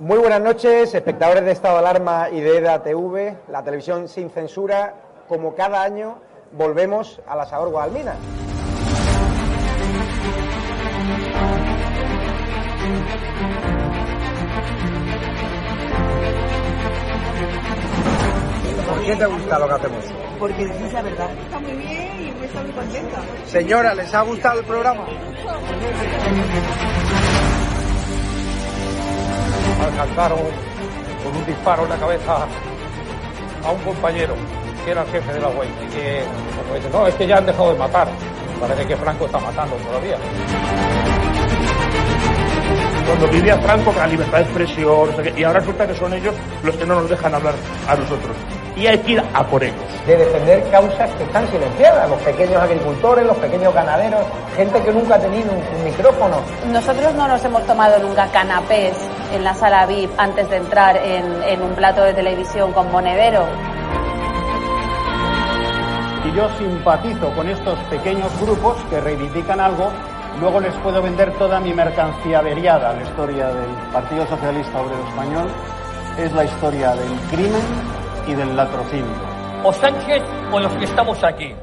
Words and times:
Muy 0.00 0.18
buenas 0.18 0.40
noches, 0.40 0.94
espectadores 0.94 1.44
de 1.44 1.52
Estado 1.52 1.74
de 1.74 1.80
Alarma 1.80 2.28
y 2.30 2.40
de 2.40 2.58
EDA 2.58 2.82
TV, 2.82 3.36
la 3.48 3.62
televisión 3.62 4.08
sin 4.08 4.30
censura. 4.30 4.94
Como 5.28 5.54
cada 5.54 5.82
año, 5.82 6.18
volvemos 6.52 7.20
a 7.28 7.36
la 7.36 7.46
Sabor 7.46 7.70
Guadalmina. 7.70 8.16
¿Por 18.88 19.04
qué 19.04 19.16
te 19.16 19.26
gusta 19.26 19.58
lo 19.58 19.68
que 19.68 19.74
hacemos? 19.74 20.04
Porque 20.38 20.62
es 20.62 20.92
la 20.92 21.02
verdad. 21.02 21.30
Está 21.38 21.60
muy 21.60 21.72
bien 21.72 22.07
está 22.48 22.62
muy 22.62 22.72
contenta. 22.72 23.22
Señora, 23.46 23.94
¿les 23.94 24.14
ha 24.14 24.22
gustado 24.22 24.60
el 24.60 24.66
programa? 24.66 25.06
alcanzaron 29.88 30.38
con 31.24 31.36
un 31.36 31.46
disparo 31.46 31.84
en 31.84 31.90
la 31.90 31.96
cabeza 31.96 32.46
a 33.64 33.70
un 33.70 33.80
compañero 33.82 34.34
que 34.84 34.90
era 34.90 35.02
el 35.02 35.08
jefe 35.08 35.32
de 35.32 35.40
la 35.40 35.48
UEI 35.48 35.68
y 35.68 35.94
que 35.94 36.22
como 36.62 36.74
dice, 36.74 36.90
no, 36.90 37.06
es 37.06 37.14
que 37.14 37.26
ya 37.26 37.38
han 37.38 37.46
dejado 37.46 37.72
de 37.72 37.78
matar. 37.78 38.08
Parece 38.60 38.86
que 38.86 38.96
Franco 38.96 39.26
está 39.26 39.38
matando 39.38 39.76
todavía. 39.76 40.16
Cuando 43.06 43.28
vivía 43.28 43.58
Franco 43.60 43.90
con 43.90 43.98
la 43.98 44.06
libertad 44.06 44.38
de 44.38 44.44
expresión, 44.44 45.10
y 45.36 45.44
ahora 45.44 45.60
resulta 45.60 45.86
que 45.86 45.94
son 45.94 46.12
ellos 46.12 46.34
los 46.62 46.76
que 46.76 46.84
no 46.84 47.00
nos 47.00 47.08
dejan 47.08 47.34
hablar 47.34 47.54
a 47.88 47.94
nosotros. 47.94 48.36
Y 48.78 48.86
hay 48.86 48.98
que 48.98 49.12
ir 49.12 49.22
a 49.34 49.44
por 49.44 49.62
ellos. 49.64 49.76
De 50.06 50.16
defender 50.16 50.62
causas 50.70 51.10
que 51.16 51.24
están 51.24 51.48
silenciadas, 51.50 52.08
los 52.08 52.22
pequeños 52.22 52.62
agricultores, 52.62 53.26
los 53.26 53.36
pequeños 53.38 53.74
ganaderos, 53.74 54.20
gente 54.56 54.80
que 54.82 54.92
nunca 54.92 55.16
ha 55.16 55.18
tenido 55.18 55.50
un, 55.50 55.78
un 55.78 55.84
micrófono. 55.84 56.36
Nosotros 56.70 57.12
no 57.14 57.26
nos 57.26 57.44
hemos 57.44 57.66
tomado 57.66 57.98
nunca 57.98 58.28
canapés 58.28 58.96
en 59.34 59.42
la 59.42 59.52
sala 59.54 59.84
VIP 59.86 60.10
antes 60.16 60.48
de 60.48 60.56
entrar 60.56 60.96
en, 60.96 61.42
en 61.42 61.62
un 61.62 61.74
plato 61.74 62.04
de 62.04 62.14
televisión 62.14 62.72
con 62.72 62.90
monedero. 62.92 63.46
Y 66.24 66.36
yo 66.36 66.48
simpatizo 66.58 67.32
con 67.34 67.48
estos 67.48 67.78
pequeños 67.90 68.30
grupos 68.40 68.76
que 68.90 69.00
reivindican 69.00 69.58
algo, 69.58 69.90
luego 70.40 70.60
les 70.60 70.74
puedo 70.76 71.02
vender 71.02 71.32
toda 71.32 71.58
mi 71.58 71.74
mercancía 71.74 72.38
averiada. 72.38 72.92
La 72.92 73.02
historia 73.02 73.48
del 73.48 73.70
Partido 73.92 74.24
Socialista 74.28 74.80
Obrero 74.80 75.02
Español 75.08 75.48
es 76.16 76.32
la 76.32 76.44
historia 76.44 76.94
del 76.94 77.10
crimen 77.30 77.97
y 78.28 78.34
del 78.34 78.54
latrocinio. 78.56 79.04
O 79.64 79.72
Sánchez 79.72 80.22
o 80.52 80.60
los 80.60 80.72
que 80.74 80.84
estamos 80.84 81.22
aquí. 81.24 81.54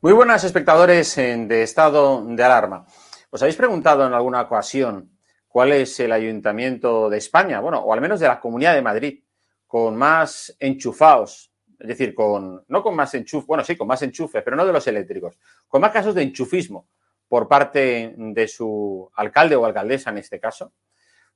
Muy 0.00 0.12
buenas 0.12 0.44
espectadores 0.44 1.16
en- 1.18 1.48
de 1.48 1.62
estado 1.62 2.24
de 2.24 2.42
alarma. 2.44 2.86
¿Os 3.30 3.42
habéis 3.42 3.56
preguntado 3.56 4.06
en 4.06 4.12
alguna 4.12 4.42
ocasión 4.42 5.10
cuál 5.48 5.72
es 5.72 5.98
el 6.00 6.12
ayuntamiento 6.12 7.08
de 7.08 7.18
España, 7.18 7.60
bueno, 7.60 7.78
o 7.80 7.92
al 7.92 8.00
menos 8.00 8.20
de 8.20 8.28
la 8.28 8.40
Comunidad 8.40 8.74
de 8.74 8.82
Madrid, 8.82 9.20
con 9.66 9.96
más 9.96 10.54
enchufados, 10.60 11.50
es 11.78 11.88
decir, 11.88 12.14
con 12.14 12.64
no 12.68 12.82
con 12.82 12.94
más 12.94 13.14
enchufe, 13.14 13.46
bueno, 13.46 13.64
sí, 13.64 13.76
con 13.76 13.86
más 13.88 14.02
enchufes, 14.02 14.42
pero 14.42 14.56
no 14.56 14.64
de 14.66 14.72
los 14.72 14.86
eléctricos, 14.86 15.38
con 15.66 15.80
más 15.80 15.90
casos 15.92 16.14
de 16.14 16.22
enchufismo 16.22 16.88
por 17.28 17.48
parte 17.48 18.14
de 18.16 18.48
su 18.48 19.10
alcalde 19.14 19.56
o 19.56 19.64
alcaldesa 19.64 20.10
en 20.10 20.18
este 20.18 20.40
caso? 20.40 20.72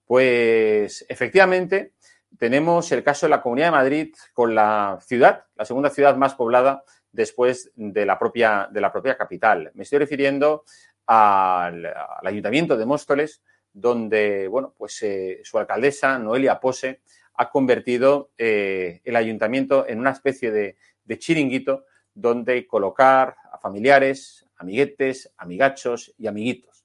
Pues 0.05 1.05
efectivamente 1.08 1.94
tenemos 2.38 2.91
el 2.92 3.02
caso 3.02 3.26
de 3.26 3.31
la 3.31 3.42
Comunidad 3.42 3.69
de 3.69 3.72
Madrid 3.72 4.14
con 4.32 4.54
la 4.54 4.98
ciudad, 5.03 5.47
la 5.56 5.64
segunda 5.64 5.91
ciudad 5.91 6.16
más 6.16 6.34
poblada 6.34 6.84
después 7.12 7.72
de 7.75 8.06
la 8.06 8.19
propia, 8.19 8.69
de 8.70 8.81
la 8.81 8.92
propia 8.92 9.16
capital. 9.16 9.70
Me 9.75 9.82
estoy 9.82 9.98
refiriendo 9.98 10.64
al, 11.06 11.93
Ayuntamiento 12.22 12.76
de 12.76 12.87
Móstoles, 12.87 13.43
donde 13.72 14.48
bueno, 14.48 14.75
pues, 14.76 15.03
eh, 15.03 15.41
su 15.43 15.59
alcaldesa, 15.59 16.19
Noelia 16.19 16.60
Pose, 16.60 17.03
ha 17.34 17.50
convertido 17.50 18.31
eh, 18.37 19.00
el 19.04 19.16
ayuntamiento 19.16 19.87
en 19.88 19.98
una 19.98 20.10
especie 20.10 20.50
de 20.50 20.76
chiringuito 21.19 21.84
donde 22.14 22.66
colocar 22.66 23.37
a 23.50 23.59
familiares, 23.59 24.47
amiguetes, 24.60 25.32
amigachos 25.38 26.15
y 26.19 26.26
amiguitos. 26.26 26.84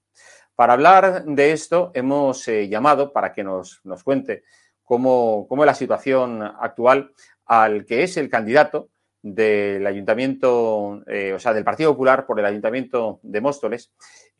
Para 0.56 0.74
hablar 0.74 1.25
de 1.25 1.52
esto 1.52 1.91
hemos 1.94 2.47
eh, 2.47 2.69
llamado 2.69 3.12
para 3.12 3.34
que 3.34 3.44
nos, 3.44 3.81
nos 3.84 4.03
cuente 4.03 4.44
cómo, 4.84 5.46
cómo 5.50 5.63
es 5.63 5.68
la 5.68 5.75
situación 5.75 6.41
actual 6.41 7.12
al 7.46 7.85
que 7.85 8.03
es 8.03 8.16
el 8.16 8.30
candidato 8.30 8.90
del 9.22 9.85
Ayuntamiento, 9.85 11.03
eh, 11.08 11.34
o 11.34 11.40
sea, 11.40 11.53
del 11.53 11.66
Partido 11.66 11.91
Popular 11.91 12.25
por 12.25 12.40
el 12.40 12.46
Ayuntamiento 12.46 13.19
de 13.24 13.41
Móstoles, 13.41 13.91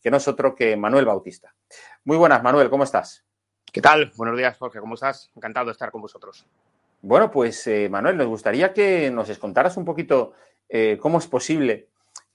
que 0.02 0.10
no 0.10 0.18
es 0.18 0.28
otro 0.28 0.56
que 0.56 0.78
Manuel 0.78 1.06
Bautista. 1.06 1.54
Muy 2.06 2.18
buenas, 2.18 2.42
Manuel, 2.42 2.70
¿cómo 2.70 2.84
estás? 2.84 3.26
¿Qué 3.72 3.82
tal? 3.82 4.14
Buenos 4.16 4.38
días, 4.38 4.58
Jorge, 4.58 4.80
¿cómo 4.80 4.94
estás? 4.94 5.30
Encantado 5.36 5.66
de 5.66 5.72
estar 5.74 5.92
con 5.92 6.02
vosotros. 6.02 6.46
Bueno, 7.02 7.30
pues 7.30 7.68
eh, 7.68 7.90
Manuel, 7.90 8.16
nos 8.16 8.28
gustaría 8.28 8.74
que 8.74 9.12
nos 9.12 9.38
contaras 9.38 9.76
un 9.76 9.84
poquito 9.84 10.34
cómo 11.00 11.20
es 11.20 11.28
posible 11.28 11.88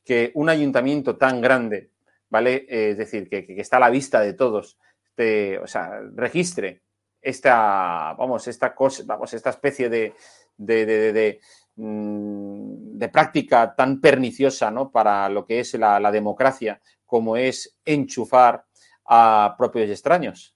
que 0.05 0.31
un 0.35 0.49
ayuntamiento 0.49 1.17
tan 1.17 1.41
grande, 1.41 1.91
¿vale? 2.29 2.67
Eh, 2.69 2.91
es 2.91 2.99
decir, 2.99 3.29
que, 3.29 3.47
está 3.59 3.77
a 3.77 3.81
la 3.81 3.91
vista 3.91 4.21
de 4.21 4.33
todos, 4.33 4.79
te, 5.15 5.59
o 5.59 5.67
sea, 5.67 6.01
registre 6.15 6.83
esta, 7.21 8.15
vamos, 8.19 8.49
esta 8.49 8.75
cosa, 8.75 9.03
vamos, 9.07 9.33
esta 9.35 9.51
especie 9.51 9.89
de, 9.89 10.15
de, 10.57 10.87
de, 10.87 11.13
de 11.13 11.41
mm, 11.77 12.99
de 12.99 13.09
práctica 13.09 13.75
tan 13.75 14.01
perniciosa 14.01 14.71
¿no? 14.71 14.91
para 14.91 15.29
lo 15.29 15.45
que 15.45 15.61
es 15.61 15.75
la, 15.75 15.99
la, 16.01 16.11
democracia 16.11 16.81
como 17.07 17.37
es 17.37 17.77
enchufar 17.85 18.65
a 19.07 19.55
propios 19.59 19.91
extraños? 19.91 20.55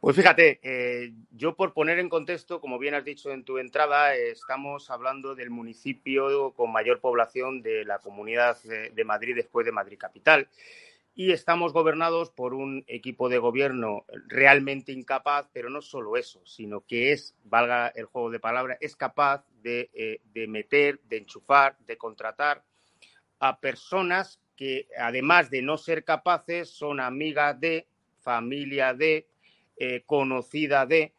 Pues 0.00 0.14
fíjate, 0.14 0.60
eh, 0.62 1.12
yo 1.32 1.56
por 1.56 1.72
poner 1.72 1.98
en 1.98 2.08
contexto, 2.08 2.60
como 2.60 2.78
bien 2.78 2.94
has 2.94 3.04
dicho 3.04 3.32
en 3.32 3.42
tu 3.42 3.58
entrada, 3.58 4.14
estamos 4.14 4.90
hablando 4.90 5.34
del 5.34 5.50
municipio 5.50 6.52
con 6.52 6.70
mayor 6.70 7.00
población 7.00 7.62
de 7.62 7.84
la 7.84 7.98
comunidad 7.98 8.56
de, 8.62 8.90
de 8.90 9.04
Madrid 9.04 9.34
después 9.34 9.66
de 9.66 9.72
Madrid 9.72 9.98
Capital. 9.98 10.48
Y 11.16 11.32
estamos 11.32 11.72
gobernados 11.72 12.30
por 12.30 12.54
un 12.54 12.84
equipo 12.86 13.28
de 13.28 13.38
gobierno 13.38 14.04
realmente 14.28 14.92
incapaz, 14.92 15.48
pero 15.52 15.68
no 15.68 15.82
solo 15.82 16.16
eso, 16.16 16.46
sino 16.46 16.86
que 16.86 17.10
es, 17.10 17.34
valga 17.42 17.88
el 17.88 18.04
juego 18.04 18.30
de 18.30 18.38
palabras, 18.38 18.78
es 18.80 18.94
capaz 18.94 19.44
de, 19.62 19.90
eh, 19.94 20.20
de 20.32 20.46
meter, 20.46 21.00
de 21.08 21.16
enchufar, 21.16 21.76
de 21.86 21.98
contratar 21.98 22.62
a 23.40 23.58
personas 23.58 24.38
que, 24.54 24.86
además 24.96 25.50
de 25.50 25.60
no 25.60 25.76
ser 25.76 26.04
capaces, 26.04 26.70
son 26.70 27.00
amigas 27.00 27.58
de, 27.58 27.88
familia 28.20 28.94
de, 28.94 29.26
eh, 29.78 30.02
conocida 30.06 30.86
de, 30.86 31.12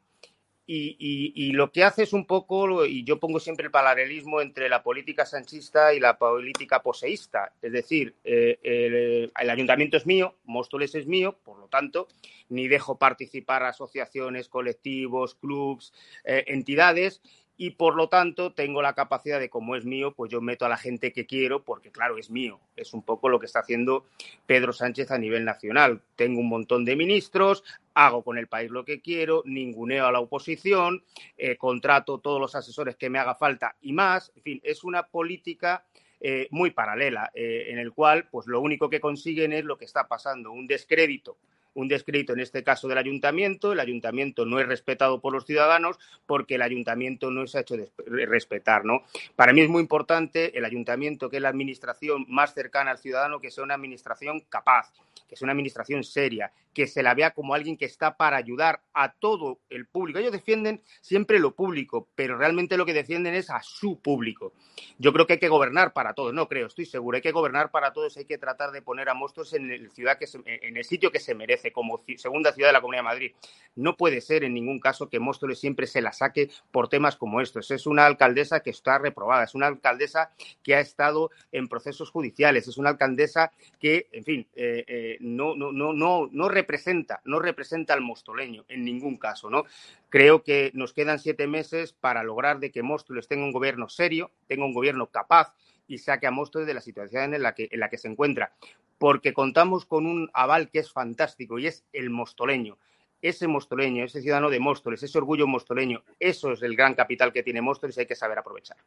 y, 0.71 1.33
y, 1.33 1.51
lo 1.53 1.71
que 1.71 1.83
hace 1.83 2.03
es 2.03 2.13
un 2.13 2.27
poco, 2.27 2.85
y 2.85 3.03
yo 3.03 3.19
pongo 3.19 3.39
siempre 3.39 3.65
el 3.65 3.71
paralelismo 3.71 4.39
entre 4.39 4.69
la 4.69 4.83
política 4.83 5.25
sanchista 5.25 5.95
y 5.95 5.99
la 5.99 6.19
política 6.19 6.83
poseísta. 6.83 7.53
Es 7.59 7.71
decir, 7.71 8.13
eh, 8.23 8.59
el, 8.61 9.49
ayuntamiento 9.49 9.97
es 9.97 10.05
mío, 10.05 10.35
Móstoles 10.43 10.93
es 10.93 11.07
mío, 11.07 11.39
por 11.43 11.57
lo 11.57 11.69
tanto, 11.69 12.07
ni 12.49 12.67
dejo 12.67 12.99
participar 12.99 13.63
asociaciones, 13.63 14.47
colectivos, 14.47 15.33
clubs, 15.33 15.91
eh, 16.23 16.43
entidades, 16.45 17.19
y 17.61 17.71
por 17.71 17.95
lo 17.95 18.07
tanto 18.07 18.53
tengo 18.53 18.81
la 18.81 18.93
capacidad 18.93 19.37
de, 19.37 19.49
como 19.49 19.75
es 19.75 19.83
mío, 19.83 20.13
pues 20.15 20.31
yo 20.31 20.39
meto 20.39 20.65
a 20.65 20.69
la 20.69 20.77
gente 20.77 21.11
que 21.11 21.25
quiero, 21.25 21.65
porque 21.65 21.91
claro, 21.91 22.17
es 22.17 22.29
mío. 22.29 22.61
Es 22.77 22.93
un 22.93 23.03
poco 23.03 23.27
lo 23.27 23.37
que 23.37 23.47
está 23.47 23.59
haciendo 23.59 24.05
Pedro 24.45 24.71
Sánchez 24.71 25.11
a 25.11 25.17
nivel 25.17 25.43
nacional. 25.43 26.01
Tengo 26.15 26.39
un 26.39 26.47
montón 26.47 26.85
de 26.85 26.95
ministros, 26.95 27.65
hago 27.93 28.23
con 28.23 28.37
el 28.37 28.47
país 28.47 28.71
lo 28.71 28.85
que 28.85 29.01
quiero, 29.01 29.43
ninguneo 29.45 30.05
a 30.05 30.11
la 30.13 30.21
oposición, 30.21 31.03
eh, 31.37 31.57
contrato 31.57 32.19
todos 32.19 32.39
los 32.39 32.55
asesores 32.55 32.95
que 32.95 33.09
me 33.09 33.19
haga 33.19 33.35
falta 33.35 33.75
y 33.81 33.91
más. 33.91 34.31
En 34.37 34.41
fin, 34.41 34.61
es 34.63 34.85
una 34.85 35.07
política 35.07 35.83
eh, 36.21 36.47
muy 36.51 36.71
paralela, 36.71 37.29
eh, 37.33 37.65
en 37.71 37.77
el 37.77 37.91
cual 37.91 38.29
pues 38.31 38.47
lo 38.47 38.61
único 38.61 38.89
que 38.89 39.01
consiguen 39.01 39.51
es 39.51 39.65
lo 39.65 39.77
que 39.77 39.83
está 39.83 40.07
pasando, 40.07 40.53
un 40.53 40.65
descrédito 40.65 41.35
un 41.73 41.87
descrédito 41.87 42.33
en 42.33 42.39
este 42.39 42.63
caso 42.63 42.87
del 42.87 42.97
ayuntamiento. 42.97 43.73
El 43.73 43.79
ayuntamiento 43.79 44.45
no 44.45 44.59
es 44.59 44.67
respetado 44.67 45.21
por 45.21 45.33
los 45.33 45.45
ciudadanos 45.45 45.97
porque 46.25 46.55
el 46.55 46.61
ayuntamiento 46.61 47.31
no 47.31 47.45
se 47.47 47.57
ha 47.57 47.61
hecho 47.61 47.75
respetar. 48.05 48.85
¿no? 48.85 49.03
Para 49.35 49.53
mí 49.53 49.61
es 49.61 49.69
muy 49.69 49.81
importante 49.81 50.57
el 50.57 50.65
ayuntamiento, 50.65 51.29
que 51.29 51.37
es 51.37 51.41
la 51.41 51.49
administración 51.49 52.25
más 52.27 52.53
cercana 52.53 52.91
al 52.91 52.97
ciudadano, 52.97 53.39
que 53.39 53.51
sea 53.51 53.63
una 53.63 53.75
administración 53.75 54.41
capaz, 54.49 54.91
que 55.27 55.35
sea 55.35 55.45
una 55.45 55.53
administración 55.53 56.03
seria, 56.03 56.51
que 56.73 56.87
se 56.87 57.03
la 57.03 57.13
vea 57.13 57.31
como 57.31 57.53
alguien 57.53 57.77
que 57.77 57.85
está 57.85 58.17
para 58.17 58.37
ayudar 58.37 58.81
a 58.93 59.13
todo 59.13 59.59
el 59.69 59.85
público. 59.85 60.19
Ellos 60.19 60.31
defienden 60.31 60.81
siempre 61.01 61.39
lo 61.39 61.55
público, 61.55 62.07
pero 62.15 62.37
realmente 62.37 62.77
lo 62.77 62.85
que 62.85 62.93
defienden 62.93 63.35
es 63.35 63.49
a 63.49 63.61
su 63.61 63.99
público. 63.99 64.53
Yo 64.97 65.13
creo 65.13 65.27
que 65.27 65.33
hay 65.33 65.39
que 65.39 65.49
gobernar 65.49 65.93
para 65.93 66.13
todos, 66.13 66.33
no 66.33 66.47
creo, 66.47 66.67
estoy 66.67 66.85
seguro, 66.85 67.15
hay 67.15 67.21
que 67.21 67.31
gobernar 67.31 67.71
para 67.71 67.93
todos, 67.93 68.17
hay 68.17 68.25
que 68.25 68.37
tratar 68.37 68.71
de 68.71 68.81
poner 68.81 69.09
a 69.09 69.13
Mostos 69.13 69.53
en 69.53 69.71
el, 69.71 69.91
ciudad 69.91 70.17
que 70.17 70.27
en 70.45 70.77
el 70.77 70.83
sitio 70.83 71.11
que 71.11 71.19
se 71.19 71.35
merece 71.35 71.68
como 71.71 72.03
segunda 72.17 72.53
ciudad 72.53 72.69
de 72.69 72.73
la 72.73 72.81
Comunidad 72.81 73.03
de 73.03 73.09
Madrid. 73.09 73.31
No 73.75 73.95
puede 73.95 74.19
ser 74.19 74.43
en 74.43 74.53
ningún 74.53 74.79
caso 74.79 75.09
que 75.09 75.19
Móstoles 75.19 75.59
siempre 75.59 75.87
se 75.87 76.01
la 76.01 76.11
saque 76.11 76.49
por 76.71 76.89
temas 76.89 77.15
como 77.15 77.39
estos. 77.39 77.71
Es 77.71 77.85
una 77.85 78.05
alcaldesa 78.05 78.59
que 78.59 78.71
está 78.71 78.97
reprobada, 78.97 79.43
es 79.43 79.55
una 79.55 79.67
alcaldesa 79.67 80.31
que 80.63 80.75
ha 80.75 80.79
estado 80.79 81.31
en 81.51 81.67
procesos 81.67 82.11
judiciales, 82.11 82.67
es 82.67 82.77
una 82.77 82.89
alcaldesa 82.89 83.51
que, 83.79 84.07
en 84.11 84.23
fin, 84.23 84.47
eh, 84.55 84.83
eh, 84.87 85.17
no, 85.21 85.55
no, 85.55 85.71
no, 85.71 85.93
no, 85.93 86.27
no 86.31 86.49
representa, 86.49 87.21
no 87.25 87.39
representa 87.39 87.93
al 87.93 88.01
mostoleño 88.01 88.65
en 88.67 88.83
ningún 88.83 89.17
caso, 89.17 89.49
¿no? 89.49 89.63
Creo 90.09 90.43
que 90.43 90.71
nos 90.73 90.93
quedan 90.93 91.19
siete 91.19 91.47
meses 91.47 91.93
para 91.93 92.23
lograr 92.23 92.59
de 92.59 92.71
que 92.71 92.83
Móstoles 92.83 93.27
tenga 93.27 93.45
un 93.45 93.51
gobierno 93.51 93.89
serio, 93.89 94.31
tenga 94.47 94.65
un 94.65 94.73
gobierno 94.73 95.07
capaz 95.07 95.53
y 95.87 95.97
saque 95.97 96.27
a 96.27 96.31
Móstoles 96.31 96.67
de 96.67 96.73
la 96.73 96.81
situación 96.81 97.33
en 97.33 97.43
la 97.43 97.53
que, 97.53 97.67
en 97.71 97.79
la 97.79 97.89
que 97.89 97.97
se 97.97 98.07
encuentra, 98.07 98.53
porque 98.99 99.33
contamos 99.33 99.85
con 99.85 100.05
un 100.05 100.29
aval 100.33 100.69
que 100.69 100.77
es 100.77 100.91
fantástico 100.91 101.57
y 101.57 101.65
es 101.65 101.83
el 101.91 102.11
mostoleño 102.11 102.77
ese 103.21 103.47
mostoleño, 103.47 104.05
ese 104.05 104.21
ciudadano 104.21 104.49
de 104.49 104.59
Móstoles, 104.59 105.03
ese 105.03 105.17
orgullo 105.17 105.47
mostoleño, 105.47 106.03
eso 106.19 106.53
es 106.53 106.61
el 106.61 106.75
gran 106.75 106.95
capital 106.95 107.33
que 107.33 107.43
tiene 107.43 107.61
Móstoles 107.61 107.97
y 107.97 108.01
hay 108.01 108.05
que 108.05 108.15
saber 108.15 108.39
aprovechar. 108.39 108.77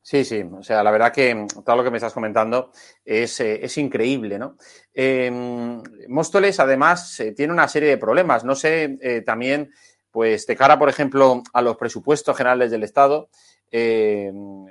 Sí, 0.00 0.24
sí, 0.24 0.42
o 0.42 0.62
sea, 0.62 0.82
la 0.82 0.90
verdad 0.90 1.12
que 1.12 1.46
todo 1.64 1.76
lo 1.76 1.84
que 1.84 1.90
me 1.90 1.98
estás 1.98 2.14
comentando 2.14 2.72
es, 3.04 3.40
eh, 3.40 3.68
increíble, 3.76 4.38
¿no? 4.38 4.56
Em, 4.94 5.82
Móstoles, 6.08 6.58
además, 6.60 7.20
eh, 7.20 7.32
tiene 7.32 7.52
una 7.52 7.68
serie 7.68 7.90
de 7.90 7.98
problemas. 7.98 8.42
No 8.42 8.54
sé, 8.54 8.96
eh, 9.02 9.20
también, 9.20 9.70
pues, 10.10 10.46
de 10.46 10.56
cara, 10.56 10.78
por 10.78 10.88
ejemplo, 10.88 11.42
a 11.52 11.60
los 11.60 11.76
presupuestos 11.76 12.34
generales 12.34 12.70
del 12.70 12.84
Estado, 12.84 13.28
em, 13.70 14.64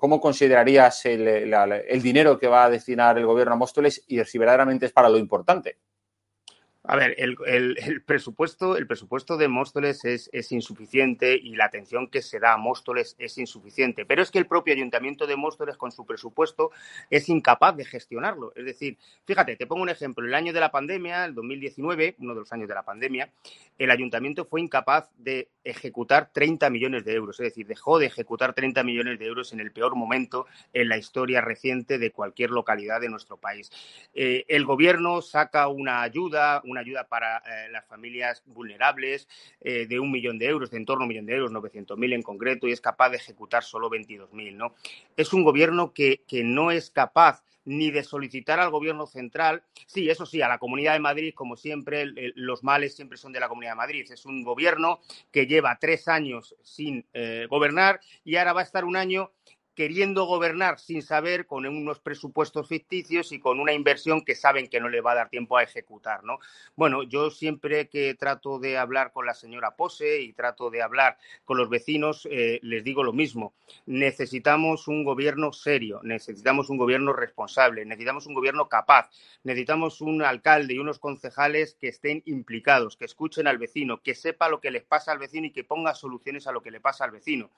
¿cómo 0.00 0.18
considerarías 0.18 1.04
el, 1.04 1.28
el, 1.28 2.02
dinero 2.02 2.38
que 2.38 2.48
va 2.48 2.64
a 2.64 2.70
destinar 2.70 3.18
el 3.18 3.26
gobierno 3.26 3.52
a 3.52 3.58
Móstoles 3.58 4.02
y 4.08 4.24
si 4.24 4.38
verdaderamente 4.38 4.86
es 4.86 4.92
para 4.92 5.10
lo 5.10 5.18
importante? 5.18 5.76
A 6.84 6.96
ver, 6.96 7.14
el, 7.18 8.02
presupuesto, 8.06 8.78
el 8.78 8.86
presupuesto 8.86 9.36
de 9.36 9.48
Móstoles 9.48 10.02
es, 10.06 10.30
insuficiente 10.50 11.36
y 11.36 11.54
la 11.54 11.66
atención 11.66 12.08
que 12.08 12.22
se 12.22 12.40
da 12.40 12.54
a 12.54 12.56
Móstoles 12.56 13.16
es 13.18 13.36
insuficiente. 13.36 14.06
Pero 14.06 14.22
es 14.22 14.30
que 14.30 14.38
el 14.38 14.46
propio 14.46 14.72
Ayuntamiento 14.72 15.26
de 15.26 15.36
Móstoles, 15.36 15.76
con 15.76 15.92
su 15.92 16.06
presupuesto, 16.06 16.70
es 17.10 17.28
incapaz 17.28 17.76
de 17.76 17.84
gestionarlo. 17.84 18.54
Es 18.56 18.64
decir, 18.64 18.96
fíjate, 19.26 19.56
te 19.56 19.66
pongo 19.66 19.82
un 19.82 19.90
ejemplo. 19.90 20.26
El 20.26 20.32
año 20.32 20.54
de 20.54 20.60
la 20.60 20.70
pandemia, 20.70 21.26
el 21.26 21.34
2019, 21.34 22.16
uno 22.18 22.32
de 22.32 22.40
los 22.40 22.52
años 22.52 22.66
de 22.66 22.74
la 22.74 22.82
pandemia, 22.82 23.30
el 23.76 23.90
Ayuntamiento 23.90 24.46
fue 24.46 24.62
incapaz 24.62 25.10
de 25.18 25.48
ejecutar 25.64 26.30
30 26.32 26.70
millones 26.70 27.04
de 27.04 27.12
euros. 27.12 27.38
Es 27.40 27.44
decir, 27.44 27.66
dejó 27.66 27.98
de 27.98 28.06
ejecutar 28.06 28.54
30 28.54 28.82
millones 28.84 29.18
de 29.18 29.26
euros 29.26 29.52
en 29.52 29.60
el 29.60 29.70
peor 29.70 29.96
momento 29.96 30.46
en 30.72 30.88
la 30.88 30.96
historia 30.96 31.42
reciente 31.42 31.98
de 31.98 32.10
cualquier 32.10 32.50
localidad 32.50 33.02
de 33.02 33.10
nuestro 33.10 33.36
país. 33.36 33.70
Eh, 34.14 34.44
el 34.48 34.64
Gobierno 34.64 35.20
saca 35.20 35.68
una 35.68 36.00
ayuda 36.00 36.62
una 36.70 36.80
ayuda 36.80 37.08
para 37.08 37.38
eh, 37.38 37.68
las 37.70 37.86
familias 37.86 38.42
vulnerables 38.46 39.28
eh, 39.60 39.86
de 39.86 40.00
un 40.00 40.10
millón 40.10 40.38
de 40.38 40.46
euros, 40.46 40.70
de 40.70 40.76
en 40.76 40.86
torno 40.86 41.02
a 41.02 41.04
un 41.04 41.08
millón 41.08 41.26
de 41.26 41.34
euros, 41.34 41.52
900.000 41.52 42.14
en 42.14 42.22
concreto, 42.22 42.66
y 42.66 42.72
es 42.72 42.80
capaz 42.80 43.10
de 43.10 43.16
ejecutar 43.16 43.62
solo 43.62 43.90
22.000. 43.90 44.54
¿no? 44.54 44.74
Es 45.16 45.32
un 45.32 45.44
gobierno 45.44 45.92
que, 45.92 46.22
que 46.26 46.42
no 46.44 46.70
es 46.70 46.90
capaz 46.90 47.42
ni 47.64 47.90
de 47.90 48.02
solicitar 48.02 48.58
al 48.60 48.70
gobierno 48.70 49.06
central. 49.06 49.62
Sí, 49.86 50.08
eso 50.08 50.26
sí, 50.26 50.42
a 50.42 50.48
la 50.48 50.58
Comunidad 50.58 50.94
de 50.94 51.00
Madrid, 51.00 51.34
como 51.34 51.56
siempre, 51.56 52.06
los 52.34 52.64
males 52.64 52.94
siempre 52.94 53.18
son 53.18 53.32
de 53.32 53.40
la 53.40 53.48
Comunidad 53.48 53.72
de 53.72 53.76
Madrid. 53.76 54.10
Es 54.10 54.26
un 54.26 54.42
gobierno 54.42 55.00
que 55.30 55.46
lleva 55.46 55.78
tres 55.80 56.08
años 56.08 56.56
sin 56.62 57.06
eh, 57.12 57.46
gobernar 57.48 58.00
y 58.24 58.36
ahora 58.36 58.52
va 58.52 58.60
a 58.60 58.64
estar 58.64 58.84
un 58.84 58.96
año 58.96 59.30
queriendo 59.74 60.24
gobernar 60.24 60.78
sin 60.78 61.02
saber, 61.02 61.46
con 61.46 61.66
unos 61.66 62.00
presupuestos 62.00 62.68
ficticios 62.68 63.32
y 63.32 63.38
con 63.38 63.60
una 63.60 63.72
inversión 63.72 64.22
que 64.24 64.34
saben 64.34 64.68
que 64.68 64.80
no 64.80 64.88
le 64.88 65.00
va 65.00 65.12
a 65.12 65.16
dar 65.16 65.30
tiempo 65.30 65.56
a 65.56 65.62
ejecutar, 65.62 66.24
¿no? 66.24 66.38
Bueno, 66.76 67.02
yo 67.02 67.30
siempre 67.30 67.88
que 67.88 68.14
trato 68.14 68.58
de 68.58 68.78
hablar 68.78 69.12
con 69.12 69.26
la 69.26 69.34
señora 69.34 69.76
Pose 69.76 70.20
y 70.20 70.32
trato 70.32 70.70
de 70.70 70.82
hablar 70.82 71.16
con 71.44 71.56
los 71.56 71.68
vecinos, 71.68 72.26
eh, 72.30 72.58
les 72.62 72.84
digo 72.84 73.04
lo 73.04 73.12
mismo. 73.12 73.54
Necesitamos 73.86 74.88
un 74.88 75.04
gobierno 75.04 75.52
serio, 75.52 76.00
necesitamos 76.02 76.70
un 76.70 76.76
gobierno 76.76 77.12
responsable, 77.12 77.84
necesitamos 77.84 78.26
un 78.26 78.34
gobierno 78.34 78.68
capaz, 78.68 79.10
necesitamos 79.44 80.00
un 80.00 80.22
alcalde 80.22 80.74
y 80.74 80.78
unos 80.78 80.98
concejales 80.98 81.76
que 81.80 81.88
estén 81.88 82.22
implicados, 82.26 82.96
que 82.96 83.04
escuchen 83.04 83.46
al 83.46 83.58
vecino, 83.58 84.02
que 84.02 84.14
sepa 84.14 84.48
lo 84.48 84.60
que 84.60 84.70
les 84.70 84.82
pasa 84.82 85.12
al 85.12 85.18
vecino 85.18 85.46
y 85.46 85.52
que 85.52 85.64
ponga 85.64 85.94
soluciones 85.94 86.46
a 86.46 86.52
lo 86.52 86.62
que 86.62 86.70
le 86.70 86.80
pasa 86.80 87.04
al 87.04 87.10
vecino. 87.10 87.50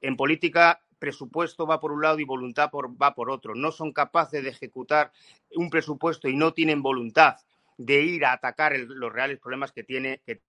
En 0.00 0.16
política 0.16 0.80
presupuesto 0.98 1.66
va 1.66 1.80
por 1.80 1.92
un 1.92 2.02
lado 2.02 2.18
y 2.18 2.24
voluntad 2.24 2.70
va 2.72 3.14
por 3.14 3.30
otro. 3.30 3.54
No 3.54 3.72
son 3.72 3.92
capaces 3.92 4.42
de 4.42 4.50
ejecutar 4.50 5.12
un 5.54 5.70
presupuesto 5.70 6.28
y 6.28 6.36
no 6.36 6.52
tienen 6.52 6.82
voluntad 6.82 7.36
de 7.76 8.02
ir 8.02 8.24
a 8.24 8.32
atacar 8.32 8.76
los 8.78 9.12
reales 9.12 9.38
problemas 9.38 9.72
que 9.72 9.84
tiene. 9.84 10.20
Que... 10.24 10.40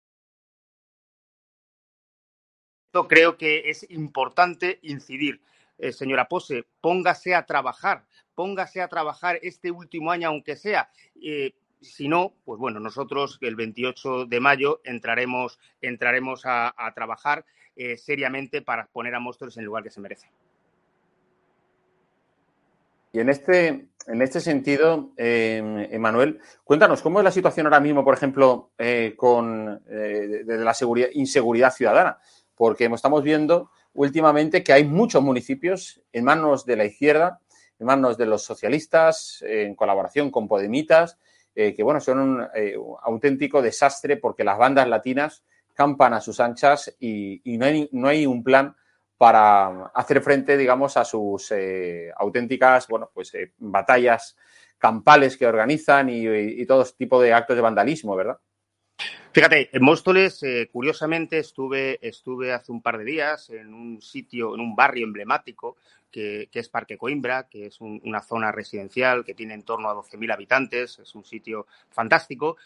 Creo 3.08 3.38
que 3.38 3.70
es 3.70 3.90
importante 3.92 4.80
incidir. 4.82 5.42
Eh, 5.78 5.92
señora 5.92 6.28
Pose, 6.28 6.66
póngase 6.82 7.36
a 7.36 7.46
trabajar, 7.46 8.08
póngase 8.34 8.82
a 8.82 8.88
trabajar 8.88 9.38
este 9.44 9.70
último 9.70 10.10
año, 10.10 10.30
aunque 10.30 10.56
sea. 10.56 10.90
Eh, 11.22 11.54
si 11.82 12.08
no, 12.08 12.34
pues 12.44 12.60
bueno, 12.60 12.80
nosotros 12.80 13.38
el 13.42 13.56
28 13.56 14.26
de 14.26 14.40
mayo 14.40 14.82
entraremos, 14.84 15.60
entraremos 15.82 16.42
a, 16.46 16.74
trabajar 16.96 17.46
eh, 17.78 17.98
seriamente 17.98 18.62
para 18.62 18.88
poner 18.88 19.16
a 19.16 19.20
Móstoles 19.20 19.56
en 19.58 19.62
el 19.62 19.66
lugar 19.68 19.84
que 19.84 19.92
se 19.92 20.02
merece. 20.02 20.28
Y 23.14 23.20
en 23.20 23.30
este, 23.30 23.88
en 24.08 24.22
este 24.22 24.40
sentido, 24.40 25.12
eh, 25.18 25.88
Emanuel, 25.92 26.40
cuéntanos, 26.64 27.02
¿cómo 27.02 27.20
es 27.20 27.24
la 27.24 27.32
situación 27.32 27.66
ahora 27.66 27.80
mismo, 27.80 28.04
por 28.04 28.14
ejemplo, 28.14 28.72
eh, 28.78 29.14
con 29.16 29.84
de, 29.86 30.44
la 30.46 30.74
seguridad, 30.74 31.10
inseguridad 31.14 31.74
ciudadana? 31.74 32.20
Porque 32.56 32.86
estamos 32.86 33.24
viendo 33.24 33.72
últimamente 33.94 34.64
que 34.64 34.74
hay 34.74 34.84
muchos 34.84 35.24
municipios 35.24 36.02
en 36.12 36.26
manos 36.26 36.66
de 36.66 36.76
la 36.76 36.86
izquierda, 36.86 37.40
en 37.80 37.88
manos 37.88 38.18
de 38.18 38.26
los 38.26 38.44
socialistas, 38.44 39.44
en 39.48 39.76
colaboración 39.76 40.30
con 40.32 40.48
Podemitas, 40.48 41.18
eh, 41.60 41.74
que 41.74 41.82
bueno, 41.82 42.00
son 42.00 42.20
un 42.20 42.48
eh, 42.54 42.76
auténtico 43.02 43.64
desastre 43.64 44.18
porque 44.18 44.44
las 44.44 44.60
bandas 44.60 44.88
latinas 44.88 45.44
campan 45.78 46.16
a 46.16 46.20
sus 46.20 46.40
anchas 46.40 46.98
y, 47.00 47.40
no, 47.58 47.66
hay, 47.66 47.88
no, 47.92 48.08
hay, 48.08 48.26
un 48.26 48.44
plan 48.44 48.76
para 49.16 49.86
hacer 49.94 50.22
frente, 50.22 50.58
digamos, 50.58 50.98
a 50.98 51.06
sus 51.06 51.52
eh, 51.52 52.12
auténticas, 52.18 52.88
bueno, 52.88 53.12
pues 53.14 53.32
batallas 53.60 54.36
campales 54.80 55.38
que 55.38 55.46
organizan 55.46 56.10
y, 56.10 56.28
y, 56.28 56.66
todo 56.66 56.84
tipo 56.98 57.22
de 57.22 57.32
actos 57.32 57.56
de 57.56 57.62
vandalismo, 57.62 58.16
¿verdad? 58.16 58.40
Fíjate, 59.32 59.70
en 59.72 59.84
Móstoles, 59.84 60.42
curiosamente, 60.72 61.38
estuve, 61.38 62.00
estuve 62.02 62.54
hace 62.54 62.72
un 62.72 62.82
par 62.82 62.98
de 62.98 63.04
días 63.04 63.52
en 63.52 63.72
un 63.72 64.02
sitio, 64.02 64.56
en 64.56 64.62
un 64.62 64.76
barrio 64.76 65.06
emblemático 65.06 65.78
que, 66.12 66.50
es 66.52 66.70
Parque 66.70 66.98
Coimbra, 66.98 67.48
que 67.48 67.68
es 67.68 67.80
una 67.80 68.22
zona 68.22 68.52
residencial 68.52 69.24
que 69.24 69.34
tiene 69.34 69.54
en 69.54 69.64
torno 69.64 69.90
a 69.90 69.96
12.000 69.96 70.34
habitantes, 70.34 71.00
es 71.00 71.16
un 71.16 71.24
sitio 71.24 71.68
fantástico. 71.90 72.58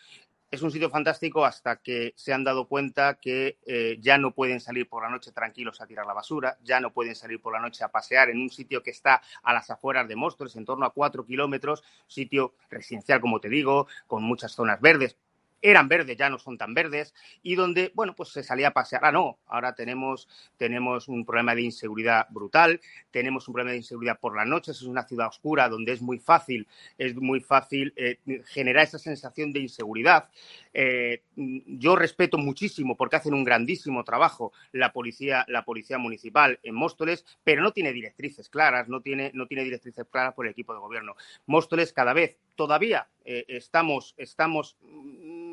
Es 0.51 0.62
un 0.62 0.70
sitio 0.70 0.89
fantástico 0.89 1.46
hasta 1.46 1.77
que 1.77 2.13
se 2.17 2.34
han 2.34 2.43
dado 2.43 2.67
cuenta 2.67 3.17
que 3.22 3.58
eh, 3.65 3.98
ya 4.01 4.17
no 4.17 4.34
pueden 4.34 4.60
salir 4.60 4.89
por 4.89 5.01
la 5.01 5.10
noche 5.10 5.31
tranquilos 5.31 5.79
a 5.79 5.88
tirar 5.88 6.05
la 6.05 6.13
basura, 6.13 6.58
ya 6.62 6.81
no 6.81 6.91
pueden 6.91 7.15
salir 7.15 7.41
por 7.41 7.53
la 7.53 7.62
noche 7.62 7.86
a 7.86 7.88
pasear 7.88 8.29
en 8.29 8.41
un 8.41 8.50
sitio 8.50 8.84
que 8.84 8.91
está 8.91 9.22
a 9.43 9.53
las 9.53 9.70
afueras 9.70 10.10
de 10.10 10.17
Móstoles, 10.17 10.58
en 10.58 10.65
torno 10.65 10.86
a 10.86 10.93
cuatro 10.93 11.25
kilómetros, 11.25 11.84
sitio 12.05 12.53
residencial, 12.70 13.22
como 13.22 13.39
te 13.39 13.48
digo, 13.48 13.88
con 14.08 14.24
muchas 14.24 14.51
zonas 14.51 14.81
verdes, 14.81 15.15
eran 15.62 15.88
verdes, 15.88 16.18
ya 16.18 16.30
no 16.30 16.39
son 16.39 16.58
tan 16.58 16.74
verdes, 16.74 17.13
y 17.44 17.56
donde, 17.56 17.91
bueno, 17.94 18.15
pues 18.15 18.30
se 18.30 18.44
salía 18.44 18.70
a 18.70 18.74
pasear. 18.74 19.06
Ah, 19.06 19.12
no, 19.12 19.39
ahora 19.48 19.74
tenemos, 19.75 20.27
tenemos 20.58 21.08
un 21.08 21.25
problema 21.25 21.56
de 21.56 21.62
inseguridad 21.62 22.27
brutal, 22.30 22.80
tenemos 23.12 23.48
un 23.48 23.53
problema 23.53 23.72
de 23.72 23.77
inseguridad 23.77 24.20
por 24.20 24.36
las 24.36 24.48
noches, 24.48 24.77
es 24.77 24.84
una 24.84 25.03
ciudad 25.03 25.27
oscura 25.27 25.70
donde 25.70 25.94
es 25.94 26.01
muy 26.01 26.20
fácil, 26.20 26.68
es 26.98 27.15
muy 27.15 27.41
fácil 27.41 27.94
eh, 27.96 28.20
generar 28.46 28.84
esa 28.84 29.00
sensación 29.00 29.51
de 29.53 29.60
inseguridad. 29.60 30.30
Eh, 30.74 31.24
yo 31.36 31.96
respeto 31.96 32.38
muchísimo 32.38 32.96
porque 32.96 33.18
hacen 33.18 33.34
un 33.34 33.44
grandísimo 33.44 34.03
trabajo 34.03 34.53
la 34.72 34.94
policía, 34.94 35.46
la 35.48 35.65
policía 35.65 35.98
municipal 35.98 36.60
en 36.63 36.75
Móstoles, 36.75 37.25
pero 37.44 37.62
no 37.62 37.72
tiene 37.72 37.91
directrices 37.94 38.50
claras, 38.50 38.88
no 38.88 39.01
tiene, 39.01 39.32
no 39.34 39.48
tiene 39.48 39.63
directrices 39.63 40.08
claras 40.10 40.34
por 40.34 40.46
el 40.46 40.51
equipo 40.51 40.74
de 40.74 40.80
gobierno. 40.80 41.15
Móstoles 41.46 41.94
cada 41.94 42.13
vez 42.13 42.38
todavía 42.56 43.08
eh, 43.25 43.46
estamos, 43.48 44.13
estamos 44.18 44.77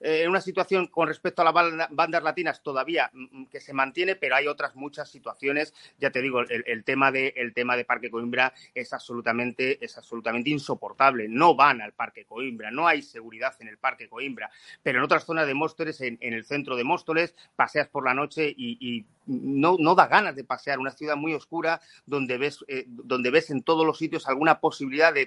eh, 0.00 0.22
en 0.22 0.30
una 0.30 0.40
situación 0.40 0.86
con 0.86 1.08
respecto 1.08 1.42
a 1.42 1.44
las 1.44 1.88
bandas 1.90 2.22
latinas 2.22 2.62
todavía 2.62 3.10
mm, 3.12 3.40
mm, 3.40 3.46
que 3.46 3.60
se 3.60 3.72
mantiene, 3.72 4.16
pero 4.16 4.36
hay 4.36 4.46
otras 4.46 4.76
muchas 4.76 5.10
situaciones. 5.10 5.74
Ya 5.98 6.10
te 6.10 6.22
digo, 6.22 6.40
el, 6.40 6.84
tema, 6.84 7.10
de, 7.10 7.32
el 7.36 7.52
tema 7.52 7.76
de 7.76 7.84
Parque 7.84 8.10
Coimbra 8.10 8.52
es 8.74 8.92
absolutamente, 8.92 9.84
es 9.84 9.96
absolutamente 9.98 10.50
insoportable. 10.50 11.28
No 11.28 11.54
van 11.54 11.80
al 11.80 11.92
Parque 11.92 12.24
Coimbra, 12.24 12.70
no 12.70 12.86
hay 12.86 13.02
seguridad 13.02 13.54
en 13.60 13.68
el 13.68 13.78
Parque 13.78 14.08
Coimbra, 14.08 14.50
pero 14.82 14.98
en 14.98 15.04
otras 15.04 15.24
zonas 15.24 15.46
de 15.46 15.54
Móstoles, 15.54 16.00
en, 16.00 16.18
el 16.20 16.44
centro 16.44 16.76
de 16.76 16.84
Móstoles, 16.84 17.34
paseas 17.56 17.88
por 17.88 18.04
la 18.04 18.14
noche 18.14 18.52
y 18.56 19.04
no, 19.28 19.76
no 19.78 19.94
da 19.94 20.06
ganas 20.06 20.34
de 20.34 20.44
pasear, 20.44 20.78
una 20.78 20.90
ciudad 20.90 21.16
muy 21.16 21.34
oscura 21.34 21.80
donde 22.06 22.38
ves, 22.38 22.64
eh, 22.66 22.84
donde 22.88 23.30
ves 23.30 23.50
en 23.50 23.62
todos 23.62 23.86
los 23.86 23.98
sitios 23.98 24.26
alguna 24.26 24.60
posibilidad 24.60 25.12
de, 25.12 25.26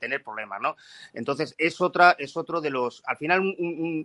tener 0.00 0.22
problemas, 0.22 0.60
¿no? 0.60 0.76
Entonces, 1.14 1.54
es, 1.58 1.80
otra, 1.80 2.14
es 2.18 2.36
otro 2.36 2.60
de 2.60 2.70
los... 2.70 3.02
Al 3.06 3.16
final, 3.16 3.42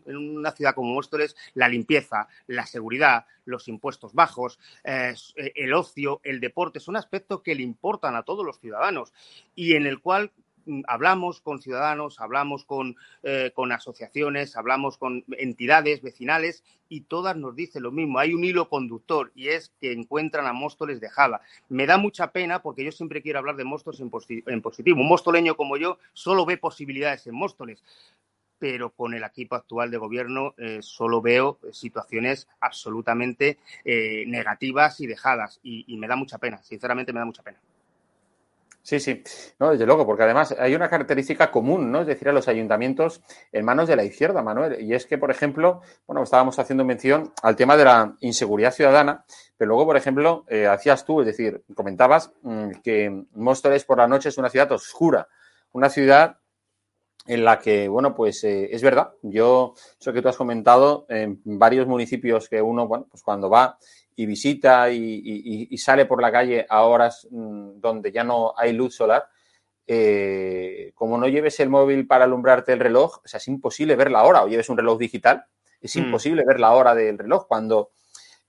en 0.06 0.16
una 0.16 0.52
ciudad 0.52 0.76
como 0.76 0.94
Móstoles, 0.94 1.36
la 1.54 1.68
limpieza, 1.68 2.28
la 2.48 2.66
seguridad, 2.66 3.26
los 3.46 3.68
impuestos 3.68 4.14
bajos, 4.14 4.60
eh, 4.84 5.14
el 5.56 5.74
ocio, 5.74 6.22
el 6.24 6.40
deporte, 6.40 6.80
son 6.80 6.96
aspectos 6.96 7.42
que 7.42 7.56
le 7.56 7.64
importan 7.64 8.16
a 8.16 8.24
todos 8.24 8.46
los 8.46 8.60
ciudadanos 8.60 9.14
y 9.56 9.74
en 9.74 9.86
el 9.86 10.00
cual 10.00 10.32
Mm, 10.66 10.82
hablamos 10.88 11.42
con 11.42 11.62
ciudadanos, 11.62 12.20
hablamos 12.20 12.66
con, 12.66 12.96
eh, 13.24 13.52
con, 13.54 13.72
asociaciones, 13.72 14.58
hablamos 14.58 14.98
con 14.98 15.24
entidades 15.38 16.02
vecinales 16.02 16.64
y 16.90 17.02
todas 17.02 17.36
nos 17.38 17.56
dicen 17.56 17.84
lo 17.84 17.92
mismo. 17.92 18.20
Hay 18.20 18.34
un 18.34 18.44
hilo 18.44 18.68
conductor 18.68 19.32
y 19.36 19.50
es 19.50 19.72
que 19.80 19.92
encuentran 19.92 20.48
a 20.48 20.54
Móstoles 20.54 21.00
de 21.00 21.10
Java. 21.10 21.42
Me 21.70 21.86
da 21.86 21.98
mucha 21.98 22.32
pena 22.32 22.62
porque 22.62 22.84
yo 22.84 22.92
siempre 22.92 23.22
quiero 23.22 23.40
hablar 23.40 23.56
de 23.56 23.64
Móstoles 23.64 24.02
en, 24.02 24.10
positivo. 24.62 25.00
Un 25.00 25.08
mostoleño 25.08 25.56
como 25.56 25.78
yo 25.78 26.00
solo 26.14 26.46
ve 26.46 26.58
posibilidades 26.58 27.28
en 27.28 27.36
Móstoles 27.36 27.84
pero 28.58 28.92
con 28.92 29.14
el 29.14 29.24
equipo 29.24 29.56
actual 29.56 29.92
de 29.92 29.98
gobierno 29.98 30.54
eh, 30.58 30.80
solo 30.82 31.22
veo 31.22 31.60
situaciones 31.72 32.48
absolutamente 32.60 33.60
eh, 33.84 34.26
negativas 34.28 35.00
y 35.00 35.08
dejadas. 35.08 35.60
y, 35.64 35.98
me 35.98 36.08
da 36.08 36.16
mucha 36.16 36.38
pena, 36.38 36.62
sinceramente 36.62 37.14
me 37.14 37.20
da 37.20 37.26
mucha 37.26 37.44
pena. 37.44 37.60
Sí, 38.86 39.00
sí, 39.00 39.24
no, 39.58 39.72
desde 39.72 39.88
luego, 39.88 40.06
porque 40.06 40.22
además 40.22 40.56
hay 40.60 40.76
una 40.76 40.88
característica 40.88 41.50
común, 41.50 41.92
¿no? 41.92 42.02
Es 42.02 42.08
decir, 42.08 42.30
a 42.30 42.32
los 42.32 42.48
ayuntamientos 42.48 43.20
en 43.52 43.66
manos 43.66 43.88
de 43.88 43.96
la 43.96 44.04
izquierda, 44.04 44.44
Manuel. 44.44 44.80
Y 44.80 44.94
es 44.94 45.08
que, 45.08 45.18
por 45.18 45.32
ejemplo, 45.32 45.82
bueno, 46.06 46.22
estábamos 46.22 46.60
haciendo 46.60 46.86
mención 46.86 47.34
al 47.42 47.56
tema 47.56 47.78
de 47.78 47.84
la 47.84 48.16
inseguridad 48.20 48.72
ciudadana, 48.72 49.26
pero 49.58 49.70
luego, 49.70 49.88
por 49.88 49.98
ejemplo, 49.98 50.46
eh, 50.50 50.68
hacías 50.68 51.04
tú, 51.04 51.22
es 51.22 51.26
decir, 51.26 51.64
comentabas 51.74 52.32
mm, 52.44 52.74
que 52.84 53.26
Móstoles 53.34 53.84
por 53.86 53.98
la 53.98 54.08
noche 54.08 54.30
es 54.30 54.38
una 54.38 54.52
ciudad 54.52 54.72
oscura, 54.72 55.28
una 55.72 55.90
ciudad 55.90 56.38
en 57.28 57.44
la 57.44 57.60
que, 57.60 57.88
bueno, 57.88 58.14
pues 58.14 58.44
eh, 58.44 58.70
es 58.72 58.82
verdad, 58.84 59.14
yo, 59.24 59.74
eso 60.00 60.14
que 60.14 60.22
tú 60.22 60.30
has 60.30 60.38
comentado, 60.38 61.06
en 61.10 61.42
varios 61.44 61.88
municipios 61.88 62.48
que 62.48 62.62
uno, 62.62 62.88
bueno, 62.88 63.08
pues 63.10 63.24
cuando 63.24 63.50
va 63.50 63.78
y 64.16 64.26
visita 64.26 64.92
y, 64.92 65.78
sale 65.78 66.06
por 66.06 66.22
la 66.22 66.32
calle 66.32 66.66
a 66.70 66.84
horas 66.84 67.28
mm, 67.32 67.80
donde 67.80 68.12
ya 68.12 68.24
no 68.24 68.54
hay 68.56 68.74
luz 68.74 68.96
solar, 68.96 69.28
eh, 69.88 70.92
como 70.96 71.18
no 71.18 71.28
lleves 71.28 71.60
el 71.60 71.70
móvil 71.70 72.08
para 72.08 72.26
alumbrarte 72.26 72.74
el 72.74 72.80
reloj, 72.80 73.22
o 73.24 73.28
sea, 73.28 73.40
es 73.40 73.48
imposible 73.48 73.96
ver 73.96 74.12
la 74.12 74.24
hora, 74.24 74.44
o 74.44 74.48
lleves 74.48 74.70
un 74.70 74.78
reloj 74.78 75.00
digital, 75.00 75.46
es 75.82 75.96
mm. 75.96 76.00
imposible 76.00 76.44
ver 76.46 76.60
la 76.60 76.74
hora 76.74 76.94
del 76.94 77.18
reloj, 77.18 77.48
cuando 77.48 77.92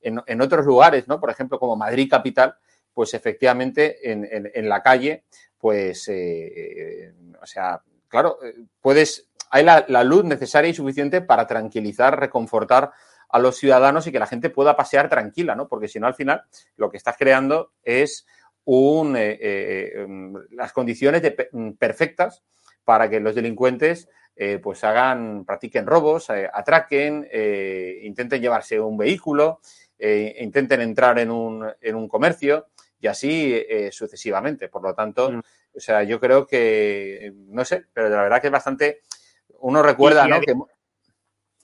en, 0.02 0.40
otros 0.40 0.64
lugares, 0.66 1.08
¿no? 1.08 1.18
Por 1.18 1.30
ejemplo, 1.30 1.58
como 1.58 1.74
Madrid 1.74 2.08
capital, 2.08 2.54
pues 2.94 3.12
efectivamente 3.14 4.12
en, 4.12 4.68
la 4.68 4.80
calle, 4.80 5.24
pues, 5.58 6.06
eh, 6.08 7.12
o 7.42 7.46
sea, 7.46 7.82
claro, 8.08 8.38
eh, 8.42 8.54
puedes, 8.80 9.28
hay 9.50 9.64
la, 9.64 10.04
luz 10.04 10.24
necesaria 10.24 10.70
y 10.70 10.74
suficiente 10.74 11.20
para 11.20 11.46
tranquilizar, 11.46 12.18
reconfortar 12.18 12.92
a 13.28 13.38
los 13.38 13.56
ciudadanos 13.56 14.06
y 14.06 14.12
que 14.12 14.18
la 14.18 14.26
gente 14.26 14.50
pueda 14.50 14.76
pasear 14.76 15.08
tranquila, 15.08 15.54
¿no? 15.54 15.68
Porque 15.68 15.88
si 15.88 15.98
no, 15.98 16.06
al 16.06 16.14
final, 16.14 16.44
lo 16.76 16.90
que 16.90 16.96
estás 16.96 17.16
creando 17.16 17.72
es 17.82 18.26
un, 18.66 19.16
eh, 19.16 19.38
eh, 19.40 19.92
em, 19.96 20.34
las 20.50 20.72
condiciones 20.72 21.22
mm, 21.52 21.72
perfectas 21.72 22.42
para 22.84 23.08
que 23.08 23.20
los 23.20 23.34
delincuentes 23.34 24.08
eh, 24.34 24.58
pues 24.62 24.84
hagan, 24.84 25.44
practiquen 25.44 25.86
robos, 25.86 26.28
atraquen, 26.30 27.26
intenten 28.02 28.42
llevarse 28.42 28.78
un 28.78 28.98
vehículo, 28.98 29.60
intenten 29.98 30.82
entrar 30.82 31.18
en 31.18 31.30
un, 31.30 31.66
en 31.80 31.94
un 31.94 32.06
comercio 32.06 32.66
y 33.00 33.06
así 33.06 33.64
sucesivamente. 33.90 34.68
Por 34.68 34.82
lo 34.82 34.94
tanto, 34.94 35.30
mm. 35.30 35.40
O 35.76 35.80
sea, 35.80 36.02
yo 36.04 36.18
creo 36.18 36.46
que, 36.46 37.32
no 37.48 37.64
sé, 37.64 37.84
pero 37.92 38.08
la 38.08 38.22
verdad 38.22 38.40
que 38.40 38.46
es 38.46 38.52
bastante, 38.52 39.02
uno 39.60 39.82
recuerda, 39.82 40.26
¿no? 40.26 40.40
Que, 40.40 40.54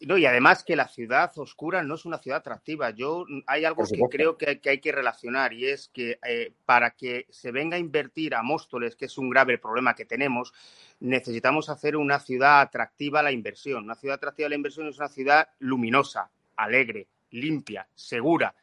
no, 0.07 0.19
y 0.19 0.26
además 0.26 0.64
que 0.64 0.75
la 0.75 0.88
ciudad 0.88 1.31
oscura 1.37 1.83
no 1.83 1.95
es 1.95 2.04
una 2.04 2.19
ciudad 2.19 2.40
atractiva. 2.40 2.90
Yo 2.90 3.25
mm, 3.28 3.42
hay 3.47 3.64
algo 3.64 3.85
que 3.85 4.00
creo 4.11 4.37
que, 4.37 4.61
hay 4.64 4.81
que 4.81 4.92
relacionar 4.92 5.52
y 5.52 5.66
es 5.66 5.88
que 5.88 6.19
eh, 6.26 6.52
para 6.64 6.90
que 6.90 7.26
se 7.31 7.52
venga 7.52 7.76
a 7.76 7.81
invertir 7.81 8.35
a 8.35 8.42
Móstoles, 8.42 8.97
que 8.97 9.07
es 9.07 9.16
un 9.16 9.31
grave 9.31 9.59
problema 9.59 9.95
que 9.95 10.04
tenemos, 10.04 10.52
necesitamos 11.00 11.69
hacer 11.69 11.97
una 11.97 12.19
ciudad 12.19 12.61
atractiva 12.61 13.21
a 13.21 13.23
la 13.23 13.33
inversión. 13.33 13.85
Una 13.85 13.95
ciudad 13.95 14.16
atractiva 14.16 14.47
a 14.47 14.50
la 14.50 14.57
inversión 14.57 14.88
es 14.88 14.99
una 14.99 15.09
ciudad 15.09 15.49
luminosa, 15.61 16.31
alegre, 16.57 17.07
limpia, 17.31 17.87
segura. 17.95 18.54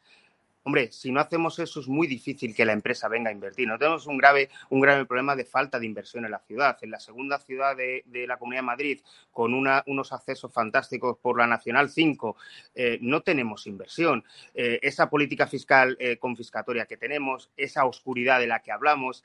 Hombre, 0.69 0.91
si 0.91 1.11
no 1.11 1.19
hacemos 1.19 1.57
eso 1.57 1.79
es 1.79 1.87
muy 1.87 2.05
difícil 2.05 2.53
que 2.53 2.63
la 2.63 2.73
empresa 2.73 3.07
venga 3.07 3.31
a 3.31 3.33
invertir. 3.33 3.67
No 3.67 3.79
tenemos 3.79 4.05
un 4.05 4.19
grave, 4.19 4.49
un 4.69 4.79
grave 4.79 5.03
problema 5.07 5.35
de 5.35 5.43
falta 5.43 5.79
de 5.79 5.87
inversión 5.87 6.25
en 6.25 6.31
la 6.31 6.37
ciudad. 6.37 6.77
En 6.83 6.91
la 6.91 6.99
segunda 6.99 7.39
ciudad 7.39 7.75
de, 7.75 8.03
la 8.27 8.37
Comunidad 8.37 8.61
de 8.61 8.67
Madrid, 8.67 9.01
con 9.31 9.55
unos 9.55 10.13
accesos 10.13 10.53
fantásticos 10.53 11.17
por 11.17 11.39
la 11.39 11.47
Nacional 11.47 11.89
5, 11.89 12.37
eh, 12.75 12.99
no 13.01 13.21
tenemos 13.21 13.65
inversión. 13.65 14.23
Eh, 14.53 14.77
esa 14.83 15.09
política 15.09 15.47
fiscal 15.47 15.97
eh, 15.99 16.17
confiscatoria 16.17 16.85
que 16.85 16.97
tenemos, 16.97 17.49
esa 17.57 17.85
oscuridad 17.85 18.39
de 18.39 18.45
la 18.45 18.59
que 18.59 18.71
hablamos, 18.71 19.23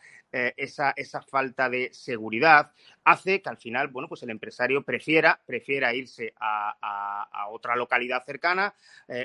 esa, 0.56 0.92
esa 0.96 1.22
falta 1.22 1.70
de 1.70 1.90
seguridad, 1.92 2.72
hace 3.04 3.40
que 3.40 3.48
al 3.48 3.56
final, 3.56 3.86
bueno, 3.86 4.08
pues 4.08 4.24
el 4.24 4.30
empresario 4.30 4.82
prefiera, 4.82 5.40
prefiera 5.46 5.94
irse 5.94 6.34
a, 6.40 7.46
otra 7.50 7.76
localidad 7.76 8.24
cercana 8.24 8.74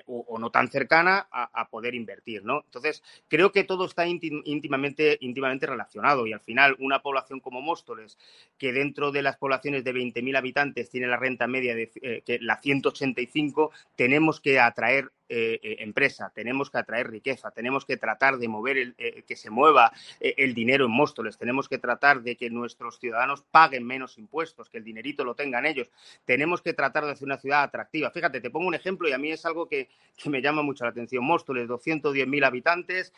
o, 0.06 0.38
no 0.38 0.52
tan 0.52 0.70
cercana 0.70 1.28
a, 1.32 1.68
poder 1.70 1.96
invertir, 1.96 2.09
¿no? 2.44 2.64
Entonces, 2.66 3.04
creo 3.28 3.52
que 3.52 3.64
todo 3.64 3.86
está 3.86 4.06
íntimamente, 4.08 5.18
íntimamente 5.22 5.66
relacionado 5.66 6.28
y 6.28 6.34
al 6.34 6.40
final 6.40 6.76
una 6.80 7.02
población 7.02 7.40
como 7.40 7.62
Móstoles, 7.62 8.18
que 8.58 8.74
dentro 8.74 9.12
de 9.12 9.22
las 9.22 9.38
poblaciones 9.38 9.84
de 9.84 9.94
20.000 9.94 10.38
habitantes 10.38 10.90
tiene 10.90 11.08
la 11.08 11.18
renta 11.18 11.48
media 11.48 11.76
de 11.76 11.92
eh, 12.02 12.40
la 12.42 12.60
185, 12.62 13.72
tenemos 13.96 14.40
que 14.40 14.60
atraer 14.60 15.12
eh, 15.30 15.60
eh, 15.62 15.76
empresa, 15.80 16.32
tenemos 16.34 16.70
que 16.70 16.80
atraer 16.80 17.10
riqueza, 17.10 17.52
tenemos 17.52 17.86
que 17.86 17.98
tratar 17.98 18.38
de 18.38 18.48
mover, 18.48 18.78
el, 18.78 18.96
que 19.26 19.36
se 19.36 19.50
mueva 19.50 19.92
el 20.20 20.54
dinero 20.54 20.86
en 20.86 20.92
Móstoles, 20.92 21.38
tenemos 21.38 21.70
que 21.70 21.78
tratar 21.78 22.22
de 22.22 22.36
que 22.36 22.50
nuestros 22.50 23.00
ciudadanos 23.00 23.44
paguen 23.44 23.86
menos 23.86 24.18
impuestos, 24.18 24.70
que 24.70 24.80
el 24.80 24.84
dinerito 24.84 25.24
lo 25.24 25.36
tengan 25.36 25.66
ellos, 25.66 25.92
tenemos 26.26 26.62
que 26.62 26.74
tratar 26.74 27.06
de 27.06 27.12
hacer 27.12 27.26
una 27.26 27.38
ciudad 27.38 27.64
atractiva. 27.64 28.12
Fíjate, 28.12 28.42
te 28.42 28.50
pongo 28.50 28.68
un 28.68 28.76
ejemplo 28.76 29.08
y 29.08 29.12
a 29.12 29.18
mí 29.18 29.32
es 29.32 29.46
algo 29.46 29.68
que, 29.68 29.88
que 30.18 30.30
me 30.30 30.42
llama 30.42 30.64
mucho 30.64 30.84
la 30.84 30.90
atención. 30.90 31.24
Móstoles, 31.24 31.68
210.000 31.68 32.46
habitantes, 32.46 33.14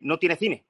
no 0.00 0.18
tiene 0.18 0.36
cine 0.36 0.64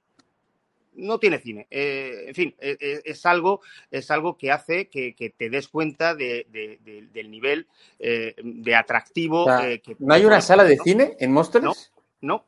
no 1.00 1.18
tiene 1.18 1.38
cine. 1.38 1.66
Eh, 1.70 2.24
en 2.28 2.34
fin, 2.34 2.54
e, 2.58 2.76
e, 2.80 3.02
es, 3.04 3.26
algo, 3.26 3.60
es 3.90 4.10
algo 4.10 4.36
que 4.36 4.50
hace 4.52 4.88
que, 4.88 5.34
te 5.36 5.50
des 5.50 5.68
cuenta 5.68 6.14
del 6.14 7.30
nivel 7.30 7.66
eh, 7.98 8.34
de 8.42 8.74
atractivo. 8.74 9.46
que, 9.46 9.96
¿No 9.98 10.14
hay 10.14 10.24
una 10.24 10.40
sala 10.40 10.64
de 10.64 10.78
cine 10.78 11.16
en 11.18 11.32
Móstoles? 11.32 11.92
No, 12.20 12.46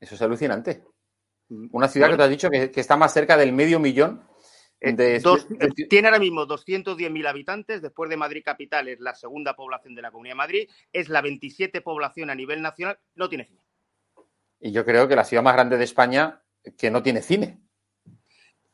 Eso 0.00 0.14
es 0.14 0.22
alucinante. 0.22 0.82
Mm, 1.48 1.68
una 1.72 1.88
ciudad 1.88 2.10
que 2.10 2.16
te 2.16 2.22
has 2.22 2.30
dicho 2.30 2.50
que, 2.50 2.70
está 2.74 2.96
más 2.96 3.12
cerca 3.12 3.36
del 3.36 3.52
medio 3.52 3.78
millón. 3.78 4.26
Eh, 4.84 5.22
tiene 5.88 6.08
ahora 6.08 6.18
mismo 6.18 6.44
210.000 6.44 7.28
habitantes, 7.28 7.82
después 7.82 8.10
de 8.10 8.16
Madrid 8.16 8.42
Capital 8.44 8.88
es 8.88 8.98
la 8.98 9.14
segunda 9.14 9.54
población 9.54 9.94
de 9.94 10.02
la 10.02 10.10
Comunidad 10.10 10.32
de 10.32 10.38
Madrid, 10.38 10.68
es 10.92 11.08
la 11.08 11.22
27 11.22 11.82
población 11.82 12.30
a 12.30 12.34
nivel 12.34 12.60
nacional, 12.62 12.98
no 13.14 13.28
tiene 13.28 13.44
cine. 13.44 13.61
Y 14.64 14.70
yo 14.70 14.84
creo 14.84 15.08
que 15.08 15.16
la 15.16 15.24
ciudad 15.24 15.42
más 15.42 15.54
grande 15.54 15.76
de 15.76 15.84
España 15.84 16.40
que 16.78 16.90
no 16.90 17.02
tiene 17.02 17.20
cine. 17.20 17.58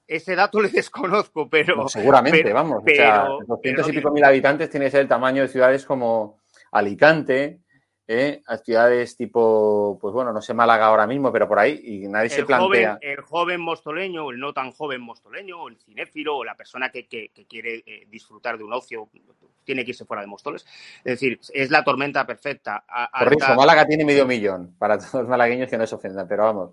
Ese 0.07 0.37
dato 0.37 0.61
le 0.61 0.69
desconozco, 0.69 1.49
pero. 1.49 1.89
seguramente, 1.89 2.53
vamos. 2.53 2.83
o 2.83 2.91
sea, 2.95 3.27
200 3.47 3.89
y 3.89 3.93
pico 3.93 4.11
mil 4.11 4.25
habitantes 4.25 4.71
tiene 4.71 4.87
que 4.87 4.91
ser 4.91 5.01
el 5.01 5.09
tamaño 5.09 5.43
de 5.43 5.49
ciudades 5.49 5.87
como 5.87 6.41
Alicante, 6.73 7.63
¿eh? 8.07 8.43
ciudades 8.65 9.17
tipo, 9.17 9.99
pues 10.01 10.13
bueno, 10.13 10.33
no 10.33 10.43
sé 10.43 10.55
Málaga 10.55 10.87
ahora 10.87 11.07
mismo, 11.07 11.31
pero 11.31 11.47
por 11.47 11.59
ahí, 11.59 11.81
y 11.83 12.09
nadie 12.09 12.31
se 12.31 12.45
plantea. 12.45 12.99
el 13.01 13.21
joven 13.21 13.61
mostoleño, 13.61 14.27
o 14.27 14.31
el 14.31 14.41
no 14.41 14.53
tan 14.53 14.73
joven 14.73 15.01
mostoleño, 15.01 15.63
o 15.63 15.69
el 15.69 15.79
cinéfilo, 15.79 16.37
o 16.39 16.45
la 16.45 16.55
persona 16.55 16.91
que, 16.91 17.07
quiere 17.07 17.83
eh, 17.87 18.07
disfrutar 18.09 18.59
de 18.59 18.65
un 18.65 18.73
ocio, 18.73 19.09
tiene 19.69 19.85
que 19.85 19.91
irse 19.91 20.07
fuera 20.07 20.23
de 20.23 20.29
Móstoles. 20.29 20.65
Es 21.05 21.21
decir, 21.21 21.39
es 21.53 21.71
la 21.71 21.85
tormenta 21.85 22.27
perfecta. 22.27 22.83
por 23.19 23.35
eso, 23.35 23.55
Málaga 23.55 23.87
tiene 23.87 24.03
medio 24.03 24.25
millón, 24.25 24.75
para 24.79 24.97
todos 24.97 25.13
los 25.13 25.29
malagueños 25.29 25.69
que 25.69 25.77
no 25.77 25.87
se 25.87 25.95
ofendan, 25.95 26.27
pero 26.27 26.45
vamos 26.45 26.71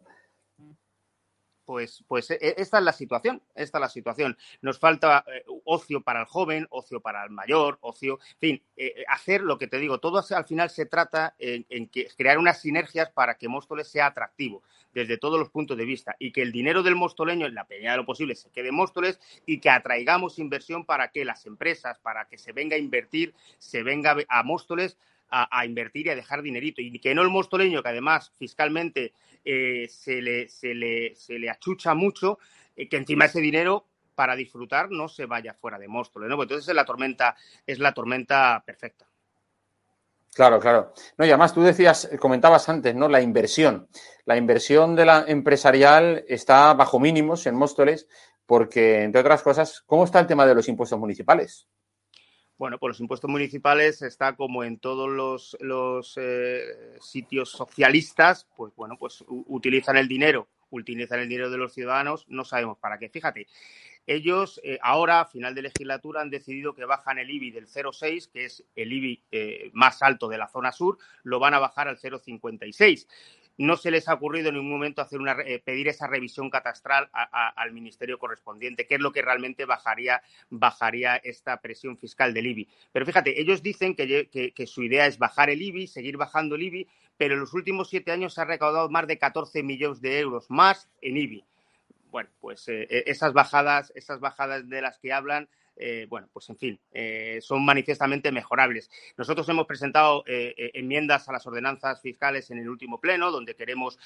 pues, 1.65 2.03
pues 2.07 2.31
e, 2.31 2.38
esta 2.57 2.77
es 2.77 2.84
la 2.84 2.93
situación, 2.93 3.41
esta 3.55 3.77
es 3.77 3.81
la 3.81 3.89
situación. 3.89 4.38
Nos 4.62 4.79
falta 4.79 5.25
eh, 5.27 5.43
ocio 5.65 6.01
para 6.01 6.22
el 6.22 6.25
joven, 6.25 6.67
ocio 6.69 7.01
para 7.01 7.24
el 7.24 7.31
mayor, 7.31 7.77
ocio, 7.81 8.19
en 8.34 8.39
fin, 8.39 8.63
eh, 8.77 8.93
eh, 8.98 9.05
hacer 9.07 9.41
lo 9.41 9.57
que 9.57 9.67
te 9.67 9.79
digo, 9.79 10.00
todo 10.00 10.24
al 10.29 10.45
final 10.45 10.69
se 10.69 10.86
trata 10.86 11.36
en, 11.39 11.89
crear 12.17 12.38
unas 12.38 12.62
sinergias 12.62 13.10
para 13.12 13.38
que 13.38 13.48
Móstoles 13.48 13.88
sea 13.88 14.07
atractivo 14.07 14.63
desde 14.93 15.17
todos 15.17 15.38
los 15.39 15.50
puntos 15.50 15.77
de 15.77 15.86
vista 15.86 16.15
y 16.19 16.31
que 16.31 16.41
el 16.41 16.51
dinero 16.51 16.84
del 16.84 16.95
mostoleño, 16.95 17.45
en 17.45 17.55
la 17.55 17.65
medida 17.69 17.91
de 17.91 17.98
lo 17.98 18.05
posible, 18.05 18.36
se 18.36 18.50
quede 18.51 18.69
en 18.69 18.75
Móstoles 18.75 19.19
y 19.45 19.60
que 19.60 19.69
atraigamos 19.69 20.39
inversión 20.39 20.86
para 20.86 21.12
que 21.12 21.25
las 21.25 21.45
empresas, 21.45 22.00
para 22.00 22.27
que 22.27 22.38
se 22.38 22.53
venga 22.53 22.75
a 22.75 22.79
invertir, 22.79 23.34
se 23.60 23.84
venga 23.84 24.15
a 24.29 24.43
Móstoles 24.43 24.98
a, 25.29 25.65
invertir 25.65 26.08
y 26.08 26.10
a 26.12 26.15
dejar 26.15 26.41
dinerito. 26.41 26.82
Y 26.82 27.00
que 27.00 27.15
no 27.15 27.22
el 27.22 27.29
mostoleño, 27.29 27.84
que 27.84 27.89
además 27.89 28.32
fiscalmente 28.38 29.13
eh, 29.44 29.88
se, 29.89 30.22
le, 30.22 30.48
se, 30.50 30.74
le, 30.74 31.15
se, 31.15 31.39
le, 31.39 31.50
achucha 31.50 31.94
mucho, 31.94 32.39
eh, 32.75 32.88
que 32.88 32.98
encima 32.98 33.25
ese 33.25 33.41
dinero 33.41 33.86
para 34.15 34.36
disfrutar 34.36 34.89
no 34.91 35.08
se 35.10 35.25
vaya 35.25 35.53
fuera 35.53 35.77
de 35.77 35.88
Móstoles, 35.88 36.29
¿no? 36.29 36.38
Pues 36.38 36.46
entonces 36.46 36.70
es 36.70 36.75
la 36.75 36.86
tormenta, 36.86 37.36
es 37.65 37.79
la 37.79 37.94
tormenta 37.94 38.63
perfecta. 38.65 39.05
Claro, 40.34 40.60
claro. 40.60 40.94
No, 41.17 41.25
y 41.25 41.29
además 41.29 41.53
tú 41.53 41.62
decías, 41.62 42.10
comentabas 42.20 42.67
antes, 42.67 42.94
¿no? 42.94 43.08
La 43.08 43.22
inversión. 43.22 43.88
La 44.25 44.36
inversión 44.36 44.96
de 44.96 45.05
la 45.05 45.24
empresarial 45.27 46.25
está 46.27 46.74
bajo 46.74 47.00
mínimos 47.00 47.46
en 47.46 47.55
Móstoles 47.55 48.08
porque, 48.46 49.03
entre 49.03 49.22
otras 49.22 49.41
cosas, 49.41 49.82
¿cómo 49.86 50.03
está 50.03 50.20
el 50.20 50.27
tema 50.27 50.46
de 50.46 50.55
los 50.55 50.67
impuestos 50.67 51.00
municipales? 51.00 51.67
Bueno, 52.57 52.77
pues 52.79 52.91
los 52.91 53.00
impuestos 53.01 53.29
municipales 53.29 54.01
está 54.01 54.35
como 54.38 54.63
en 54.63 54.79
todos 54.79 55.09
los, 55.59 56.17
eh, 56.17 56.97
sitios 57.01 57.50
socialistas, 57.50 58.47
pues 58.55 58.74
bueno, 58.75 58.97
pues 58.97 59.25
utilizan 59.27 59.97
el 59.97 60.07
dinero, 60.07 60.47
utilizan 60.69 61.19
el 61.19 61.27
dinero 61.27 61.50
de 61.50 61.57
los 61.57 61.74
ciudadanos, 61.74 62.25
no 62.29 62.45
sabemos 62.45 62.77
para 62.77 62.97
qué. 62.97 63.09
Fíjate, 63.09 63.47
ellos 64.07 64.62
eh, 64.63 64.79
ahora, 64.81 65.21
a 65.21 65.25
final 65.25 65.53
de 65.53 65.63
legislatura, 65.63 66.21
han 66.21 66.29
decidido 66.29 66.74
que 66.74 66.85
bajan 66.85 67.17
el 67.17 67.29
IBI 67.29 67.51
del 67.51 67.67
0,6, 67.67 68.31
que 68.31 68.45
es 68.45 68.63
el 68.75 68.93
IBI 68.93 69.24
eh, 69.31 69.69
más 69.74 70.01
alto 70.01 70.29
de 70.29 70.38
la 70.38 70.47
zona 70.47 70.71
sur, 70.71 70.97
lo 71.24 71.39
van 71.39 71.55
a 71.55 71.59
bajar 71.59 71.89
al 71.89 71.97
0,56 71.97 73.07
no 73.57 73.77
se 73.77 73.91
les 73.91 74.07
ha 74.07 74.13
ocurrido 74.13 74.50
en 74.50 74.55
ningún 74.55 74.71
momento 74.71 75.01
hacer 75.01 75.19
una, 75.19 75.33
eh, 75.45 75.62
pedir 75.63 75.88
esa 75.88 76.07
revisión 76.07 76.50
catastral 76.50 77.09
al 77.12 77.71
ministerio 77.71 78.19
correspondiente, 78.19 78.85
que 78.85 78.95
es 78.95 79.01
lo 79.01 79.12
que 79.12 79.21
realmente 79.21 79.65
bajaría, 79.65 80.21
bajaría 80.50 81.15
esta 81.17 81.62
presión 81.62 81.97
fiscal 81.97 82.33
del 82.33 82.47
IBI. 82.47 82.67
Pero 82.91 83.05
fíjate, 83.05 83.39
ellos 83.39 83.62
dicen 83.62 83.95
que, 83.95 84.29
que, 84.53 84.67
su 84.67 84.83
idea 84.83 85.05
es 85.05 85.17
bajar 85.17 85.50
el 85.50 85.62
IBI, 85.62 85.88
seguir 85.88 86.17
bajando 86.17 86.55
el 86.55 86.63
IBI, 86.63 86.88
pero 87.17 87.35
en 87.35 87.39
los 87.39 87.53
últimos 87.53 87.89
siete 87.89 88.12
años 88.12 88.33
se 88.33 88.41
ha 88.41 88.45
recaudado 88.45 88.89
más 88.89 89.07
de 89.07 89.17
14 89.17 89.63
millones 89.63 90.01
de 90.01 90.19
euros 90.19 90.50
más 90.50 90.89
en 91.01 91.17
IBI 91.17 91.45
bueno, 92.15 92.29
pues 92.39 92.65
eh, 92.69 92.88
e-, 92.89 93.03
esas 93.07 93.33
bajadas, 93.33 93.91
esas 93.93 94.21
bajadas 94.21 94.69
de 94.69 94.81
las 94.81 94.97
que 95.00 95.12
hablan, 95.12 95.50
eh, 95.77 96.05
bueno, 96.10 96.27
pues 96.32 96.50
en 96.50 96.58
fin, 96.58 96.79
eh, 96.91 97.39
son 97.41 97.65
manifiestamente 97.65 98.32
mejorables. 98.32 98.89
Nosotros 99.17 99.48
hemos 99.50 99.65
presentado 99.65 100.24
enmiendas 100.27 101.27
a 101.29 101.34
las 101.34 101.46
ordenanzas 101.46 102.01
fiscales 102.01 102.50
en 102.51 102.60
el 102.60 102.70
último 102.70 103.00
pleno, 103.00 103.32
donde 103.32 103.55
queremos 103.55 104.00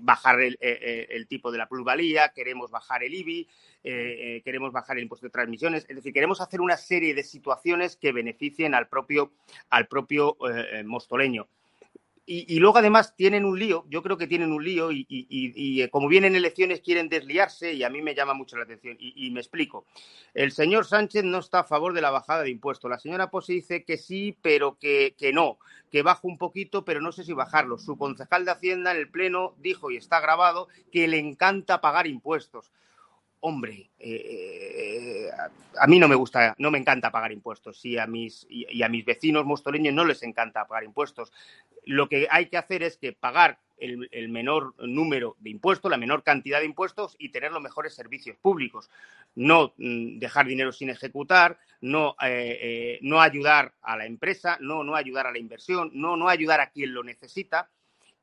bajar 0.00 0.40
el, 0.40 1.26
tipo 1.28 1.50
de 1.50 1.58
la 1.58 1.68
plusvalía, 1.68 2.30
queremos 2.30 2.70
bajar 2.70 3.02
el 3.02 3.14
IBI, 3.14 3.48
queremos 4.44 4.72
bajar 4.72 4.96
el 4.96 5.04
impuesto 5.04 5.26
de 5.26 5.30
transmisiones, 5.30 5.86
es 5.88 5.96
decir, 5.96 6.12
queremos 6.12 6.40
hacer 6.40 6.60
una 6.60 6.76
serie 6.76 7.14
de 7.14 7.22
situaciones 7.22 7.96
que 7.96 8.12
beneficien 8.12 8.74
al 8.74 8.88
propio, 8.88 9.32
al 9.70 9.86
propio 9.86 10.36
mostoleño 10.84 11.48
y, 12.26 12.58
luego 12.58 12.78
además 12.78 13.14
tienen 13.16 13.44
un 13.44 13.58
lío, 13.58 13.84
yo 13.90 14.02
creo 14.02 14.16
que 14.16 14.26
tienen 14.26 14.52
un 14.52 14.64
lío 14.64 14.90
y, 14.90 15.06
eh, 15.10 15.90
como 15.90 16.08
vienen 16.08 16.34
elecciones 16.34 16.80
quieren 16.80 17.10
desliarse 17.10 17.74
y 17.74 17.82
a 17.82 17.90
mí 17.90 18.00
me 18.00 18.14
llama 18.14 18.32
mucho 18.32 18.56
la 18.56 18.64
atención 18.64 18.96
y, 18.98 19.30
me 19.30 19.40
explico. 19.40 19.84
El 20.32 20.52
señor 20.52 20.86
Sánchez 20.86 21.24
no 21.24 21.38
está 21.38 21.60
a 21.60 21.64
favor 21.64 21.92
de 21.92 22.00
la 22.00 22.10
bajada 22.10 22.42
de 22.42 22.50
impuestos. 22.50 22.90
La 22.90 22.98
señora 22.98 23.30
Pose 23.30 23.52
dice 23.52 23.84
que 23.84 23.98
sí, 23.98 24.36
pero 24.40 24.78
que, 24.78 25.14
que 25.18 25.32
no, 25.32 25.58
que 25.90 26.02
baja 26.02 26.20
un 26.22 26.38
poquito, 26.38 26.84
pero 26.84 27.00
no 27.00 27.12
sé 27.12 27.24
si 27.24 27.34
bajarlo. 27.34 27.78
Su 27.78 27.98
concejal 27.98 28.44
de 28.44 28.52
Hacienda 28.52 28.92
en 28.92 28.98
el 28.98 29.10
Pleno 29.10 29.54
dijo, 29.58 29.90
y 29.90 29.96
está 29.96 30.20
grabado, 30.20 30.68
que 30.92 31.06
le 31.08 31.18
encanta 31.18 31.80
pagar 31.80 32.06
impuestos 32.06 32.72
hombre, 33.46 33.90
eh, 33.98 35.28
a 35.78 35.86
mí 35.86 35.98
no 35.98 36.08
me 36.08 36.14
gusta, 36.14 36.54
no 36.56 36.70
me 36.70 36.78
encanta 36.78 37.10
pagar 37.10 37.30
impuestos 37.30 37.84
y 37.84 37.98
a 37.98 38.06
mis, 38.06 38.46
y, 38.48 38.82
a 38.82 38.88
mis 38.88 39.04
vecinos 39.04 39.44
mostoleños 39.44 39.92
no 39.92 40.06
les 40.06 40.22
encanta 40.22 40.66
pagar 40.66 40.84
impuestos. 40.84 41.30
Lo 41.84 42.08
que 42.08 42.26
hay 42.30 42.46
que 42.46 42.56
hacer 42.56 42.82
es 42.82 42.96
que 42.96 43.12
pagar 43.12 43.58
el, 43.76 44.30
menor 44.30 44.74
número 44.78 45.36
de 45.40 45.50
impuestos, 45.50 45.90
la 45.90 45.98
menor 45.98 46.22
cantidad 46.22 46.60
de 46.60 46.64
impuestos 46.64 47.16
y 47.18 47.28
tener 47.28 47.52
los 47.52 47.60
mejores 47.60 47.94
servicios 47.94 48.38
públicos. 48.38 48.88
No 49.34 49.74
mm, 49.76 50.18
dejar 50.18 50.46
dinero 50.46 50.72
sin 50.72 50.88
ejecutar, 50.88 51.58
no, 51.82 52.16
eh, 52.22 52.58
eh, 52.62 52.98
no 53.02 53.20
ayudar 53.20 53.74
a 53.82 53.98
la 53.98 54.06
empresa, 54.06 54.56
no, 54.58 54.84
no 54.84 54.96
ayudar 54.96 55.26
a 55.26 55.32
la 55.32 55.38
inversión, 55.38 55.90
no, 55.92 56.16
no 56.16 56.30
ayudar 56.30 56.62
a 56.62 56.70
quien 56.70 56.94
lo 56.94 57.04
necesita 57.04 57.68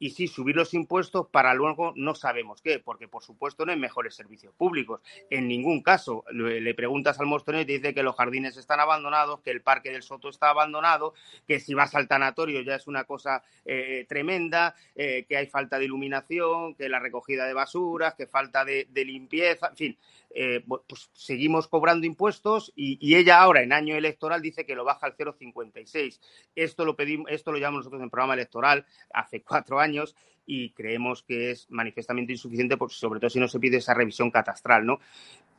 y 0.02 0.10
sí 0.10 0.28
subir 0.28 0.56
los 0.56 0.74
impuestos 0.74 1.28
para 1.28 1.54
luego 1.54 1.94
no 1.96 2.16
sabemos 2.16 2.60
qué, 2.64 2.80
porque 2.80 3.08
por 3.08 3.22
supuesto 3.24 3.66
no 3.66 3.72
hay 3.72 3.78
mejores 3.78 4.16
servicios 4.16 4.52
públicos. 4.56 5.00
En 5.30 5.48
ningún 5.48 5.84
caso 5.84 6.26
le, 6.32 6.74
preguntas 6.74 7.20
al 7.20 7.28
mostonero 7.28 7.62
y 7.62 7.66
te 7.68 7.74
dice 7.74 7.94
que 7.94 8.02
los 8.02 8.16
jardines 8.16 8.58
están 8.58 8.80
abandonados, 8.80 9.42
que 9.42 9.52
el 9.52 9.62
parque 9.62 9.92
del 9.92 10.02
Soto 10.02 10.30
está 10.30 10.50
abandonado, 10.50 11.14
que 11.48 11.60
si 11.60 11.76
vas 11.76 11.94
al 11.94 12.08
tanatorio 12.08 12.62
ya 12.62 12.76
es 12.76 12.88
una 12.88 13.04
cosa 13.04 13.44
eh, 13.64 14.08
tremenda, 14.10 14.74
eh, 14.96 15.24
que 15.30 15.38
hay 15.38 15.46
falta 15.46 15.78
de 15.78 15.86
iluminación, 15.86 16.74
que 16.74 16.90
la 16.90 16.98
recogida 16.98 17.46
de 17.46 17.54
basuras, 17.54 18.16
que 18.16 18.26
falta 18.26 18.66
de, 18.66 18.88
de 18.90 19.06
limpieza, 19.06 19.68
en 19.68 19.76
fin. 19.76 19.98
Eh, 20.34 20.64
pues 20.88 21.10
seguimos 21.14 21.68
cobrando 21.68 22.08
impuestos 22.08 22.72
y, 22.76 23.16
ella 23.16 23.42
ahora 23.42 23.64
en 23.64 23.74
año 23.74 23.96
electoral 23.96 24.42
dice 24.42 24.66
que 24.66 24.76
lo 24.76 24.86
baja 24.86 25.06
al 25.06 25.18
0,56. 25.18 26.20
Esto 26.56 26.86
lo 26.86 26.96
pedimos, 26.96 27.30
esto 27.30 27.52
lo 27.52 27.58
llamamos 27.58 27.80
nosotros 27.80 28.02
en 28.02 28.10
programa 28.10 28.34
electoral 28.34 28.86
hace 29.14 29.42
cuatro 29.44 29.80
años 29.80 30.16
y 30.46 30.72
creemos 30.72 31.24
que 31.24 31.52
es 31.52 31.70
manifiestamente 31.70 32.34
insuficiente, 32.34 32.78
sobre 32.90 33.20
todo 33.20 33.30
si 33.30 33.40
no 33.40 33.48
se 33.48 33.60
pide 33.60 33.78
esa 33.78 33.94
revisión 33.94 34.32
catastral, 34.32 34.86
¿no? 34.86 35.00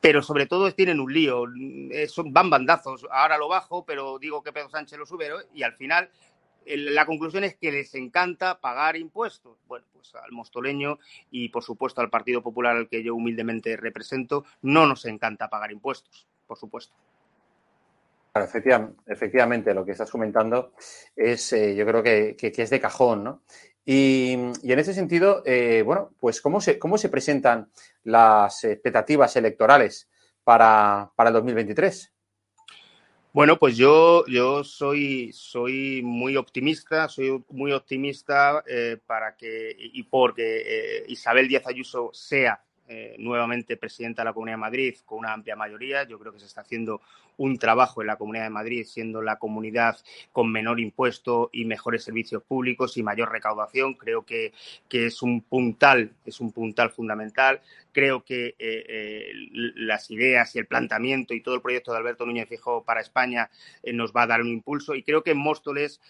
Pero 0.00 0.22
sobre 0.22 0.46
todo 0.46 0.72
tienen 0.74 0.98
un 0.98 1.12
lío, 1.12 1.44
van 2.26 2.50
bandazos. 2.50 3.06
Ahora 3.10 3.38
lo 3.38 3.48
bajo, 3.48 3.84
pero 3.84 4.18
digo 4.18 4.42
que 4.42 4.52
Pedro 4.52 4.68
Sánchez 4.68 4.98
lo 4.98 5.06
sube 5.06 5.30
y 5.54 5.62
al 5.62 5.74
final 5.74 6.10
la 6.66 7.06
conclusión 7.06 7.44
es 7.44 7.56
que 7.56 7.72
les 7.72 7.94
encanta 7.94 8.60
pagar 8.60 8.96
impuestos. 8.96 9.58
Bueno, 9.66 9.86
pues 9.92 10.14
al 10.14 10.32
mostoleño 10.32 10.98
y 11.30 11.48
por 11.48 11.62
supuesto 11.62 12.00
al 12.00 12.10
Partido 12.10 12.42
Popular 12.42 12.76
al 12.76 12.88
que 12.88 13.02
yo 13.02 13.14
humildemente 13.14 13.76
represento, 13.76 14.44
no 14.62 14.86
nos 14.86 15.04
encanta 15.04 15.48
pagar 15.48 15.72
impuestos, 15.72 16.26
por 16.46 16.58
supuesto. 16.58 16.94
Efectivamente, 18.34 19.74
lo 19.74 19.84
que 19.84 19.92
estás 19.92 20.10
comentando 20.10 20.72
es, 21.14 21.52
eh, 21.52 21.74
yo 21.74 21.84
creo 21.84 22.02
que, 22.02 22.36
es 22.40 22.70
de 22.70 22.80
cajón, 22.80 23.24
¿no? 23.24 23.42
Y, 23.84 24.32
en 24.32 24.78
ese 24.78 24.94
sentido, 24.94 25.42
eh, 25.44 25.82
bueno, 25.84 26.12
pues 26.18 26.40
¿cómo 26.40 26.60
se, 26.60 26.78
¿cómo 26.78 26.96
se 26.96 27.10
presentan 27.10 27.70
las 28.04 28.64
expectativas 28.64 29.36
electorales 29.36 30.08
para, 30.44 31.10
para 31.14 31.28
el 31.28 31.34
2023? 31.34 32.11
Bueno, 33.34 33.58
pues 33.58 33.78
yo, 33.78 34.26
yo 34.26 34.62
soy, 34.62 35.32
soy 35.32 36.02
muy 36.02 36.36
optimista, 36.36 37.08
soy 37.08 37.42
muy 37.48 37.72
optimista 37.72 38.62
eh, 38.68 38.98
para 39.06 39.36
que 39.36 39.74
y 39.78 40.02
porque 40.02 40.98
eh, 40.98 41.04
Isabel 41.08 41.48
Díaz 41.48 41.66
Ayuso 41.66 42.10
sea 42.12 42.62
eh, 42.88 43.14
nuevamente 43.18 43.76
presidenta 43.76 44.22
de 44.22 44.26
la 44.26 44.32
Comunidad 44.32 44.56
de 44.56 44.60
Madrid 44.60 44.94
con 45.04 45.20
una 45.20 45.32
amplia 45.32 45.56
mayoría. 45.56 46.02
Yo 46.04 46.18
creo 46.18 46.32
que 46.32 46.40
se 46.40 46.46
está 46.46 46.62
haciendo 46.62 47.00
un 47.36 47.56
trabajo 47.56 48.00
en 48.00 48.08
la 48.08 48.16
Comunidad 48.16 48.44
de 48.44 48.50
Madrid, 48.50 48.84
siendo 48.84 49.22
la 49.22 49.38
comunidad 49.38 49.96
con 50.32 50.50
menor 50.50 50.80
impuesto 50.80 51.48
y 51.52 51.64
mejores 51.64 52.04
servicios 52.04 52.42
públicos 52.42 52.96
y 52.96 53.02
mayor 53.02 53.30
recaudación. 53.30 53.94
Creo 53.94 54.26
que, 54.26 54.52
que 54.88 55.06
es 55.06 55.22
un 55.22 55.42
puntal, 55.42 56.12
es 56.26 56.40
un 56.40 56.52
puntal 56.52 56.90
fundamental. 56.90 57.60
Creo 57.92 58.24
que 58.24 58.48
eh, 58.48 58.54
eh, 58.58 59.32
las 59.52 60.10
ideas 60.10 60.54
y 60.56 60.58
el 60.58 60.66
planteamiento 60.66 61.34
y 61.34 61.40
todo 61.40 61.54
el 61.54 61.62
proyecto 61.62 61.92
de 61.92 61.98
Alberto 61.98 62.26
Núñez 62.26 62.48
Fijó 62.48 62.84
para 62.84 63.00
España 63.00 63.50
nos 63.92 64.12
va 64.12 64.22
a 64.22 64.26
dar 64.26 64.40
un 64.40 64.48
impulso 64.48 64.94
y 64.94 65.02
creo 65.02 65.22
que 65.22 65.30
en 65.30 65.38
Móstoles 65.38 66.00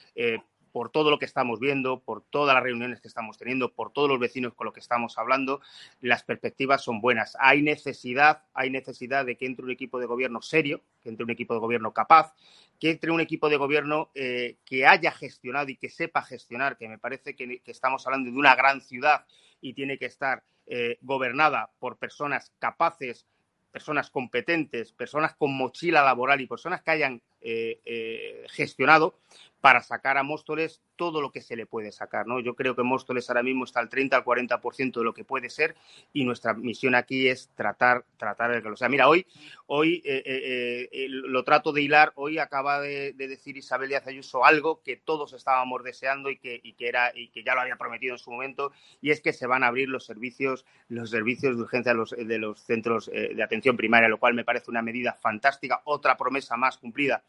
por 0.72 0.90
todo 0.90 1.10
lo 1.10 1.18
que 1.18 1.26
estamos 1.26 1.60
viendo, 1.60 2.00
por 2.00 2.22
todas 2.22 2.54
las 2.54 2.62
reuniones 2.62 3.00
que 3.00 3.08
estamos 3.08 3.36
teniendo, 3.36 3.72
por 3.72 3.92
todos 3.92 4.08
los 4.08 4.18
vecinos 4.18 4.54
con 4.54 4.64
los 4.64 4.74
que 4.74 4.80
estamos 4.80 5.18
hablando, 5.18 5.60
las 6.00 6.24
perspectivas 6.24 6.82
son 6.82 7.00
buenas. 7.00 7.36
Hay 7.38 7.62
necesidad, 7.62 8.42
hay 8.54 8.70
necesidad 8.70 9.26
de 9.26 9.36
que 9.36 9.46
entre 9.46 9.64
un 9.64 9.70
equipo 9.70 10.00
de 10.00 10.06
gobierno 10.06 10.40
serio, 10.40 10.80
que 11.02 11.10
entre 11.10 11.24
un 11.24 11.30
equipo 11.30 11.54
de 11.54 11.60
gobierno 11.60 11.92
capaz, 11.92 12.34
que 12.80 12.90
entre 12.90 13.10
un 13.10 13.20
equipo 13.20 13.50
de 13.50 13.56
gobierno 13.58 14.10
eh, 14.14 14.56
que 14.64 14.86
haya 14.86 15.12
gestionado 15.12 15.68
y 15.68 15.76
que 15.76 15.90
sepa 15.90 16.22
gestionar, 16.22 16.78
que 16.78 16.88
me 16.88 16.98
parece 16.98 17.36
que, 17.36 17.60
estamos 17.66 18.06
hablando 18.06 18.30
de 18.30 18.36
una 18.36 18.54
gran 18.54 18.80
ciudad 18.80 19.26
y 19.60 19.74
tiene 19.74 19.98
que 19.98 20.06
estar 20.06 20.42
eh, 20.66 20.98
gobernada 21.02 21.70
por 21.78 21.98
personas 21.98 22.52
capaces 22.58 23.26
personas 23.70 24.10
competentes, 24.10 24.92
personas 24.92 25.34
con 25.34 25.56
mochila 25.56 26.02
laboral 26.02 26.42
y 26.42 26.46
personas 26.46 26.82
que 26.82 26.90
hayan 26.90 27.22
eh, 27.40 28.44
gestionado 28.50 29.18
para 29.62 29.80
sacar 29.80 30.18
a 30.18 30.24
Móstoles 30.24 30.82
todo 30.96 31.22
lo 31.22 31.30
que 31.30 31.40
se 31.40 31.54
le 31.54 31.66
puede 31.66 31.92
sacar. 31.92 32.26
¿no? 32.26 32.40
Yo 32.40 32.56
creo 32.56 32.74
que 32.74 32.82
Móstoles 32.82 33.30
ahora 33.30 33.44
mismo 33.44 33.62
está 33.64 33.78
al 33.78 33.88
30 33.88 34.16
al 34.16 34.24
40% 34.24 34.92
de 34.92 35.04
lo 35.04 35.14
que 35.14 35.22
puede 35.22 35.50
ser 35.50 35.76
y 36.12 36.24
nuestra 36.24 36.52
misión 36.52 36.96
aquí 36.96 37.28
es 37.28 37.48
tratar, 37.54 38.04
tratar 38.16 38.50
de 38.50 38.60
que 38.60 38.68
lo 38.68 38.76
sea. 38.76 38.88
Mira, 38.88 39.08
hoy, 39.08 39.24
hoy 39.66 40.02
eh, 40.04 40.20
eh, 40.26 40.88
eh, 40.90 41.06
lo 41.08 41.44
trato 41.44 41.72
de 41.72 41.80
hilar, 41.80 42.12
hoy 42.16 42.38
acaba 42.38 42.80
de, 42.80 43.12
decir 43.12 43.56
Isabel 43.56 43.88
Díaz 43.88 44.04
Ayuso 44.08 44.44
algo 44.44 44.82
que 44.82 44.96
todos 44.96 45.32
estábamos 45.32 45.84
deseando 45.84 46.28
y 46.28 46.38
que, 46.38 46.60
que, 46.76 46.88
era, 46.88 47.12
y 47.14 47.28
que 47.28 47.44
ya 47.44 47.54
lo 47.54 47.60
había 47.60 47.76
prometido 47.76 48.14
en 48.14 48.18
su 48.18 48.32
momento, 48.32 48.72
y 49.00 49.12
es 49.12 49.20
que 49.20 49.32
se 49.32 49.46
van 49.46 49.62
a 49.62 49.68
abrir 49.68 49.88
los 49.88 50.04
servicios, 50.04 50.66
los 50.88 51.10
servicios 51.10 51.56
de 51.56 51.62
urgencia 51.62 51.94
los, 51.94 52.10
de 52.10 52.38
los 52.38 52.60
centros 52.64 53.06
de 53.06 53.40
atención 53.40 53.76
primaria, 53.76 54.08
lo 54.08 54.18
cual 54.18 54.34
me 54.34 54.42
parece 54.42 54.72
una 54.72 54.82
medida 54.82 55.12
fantástica, 55.14 55.82
otra 55.84 56.16
promesa 56.16 56.56
más 56.56 56.78
cumplida 56.78 57.22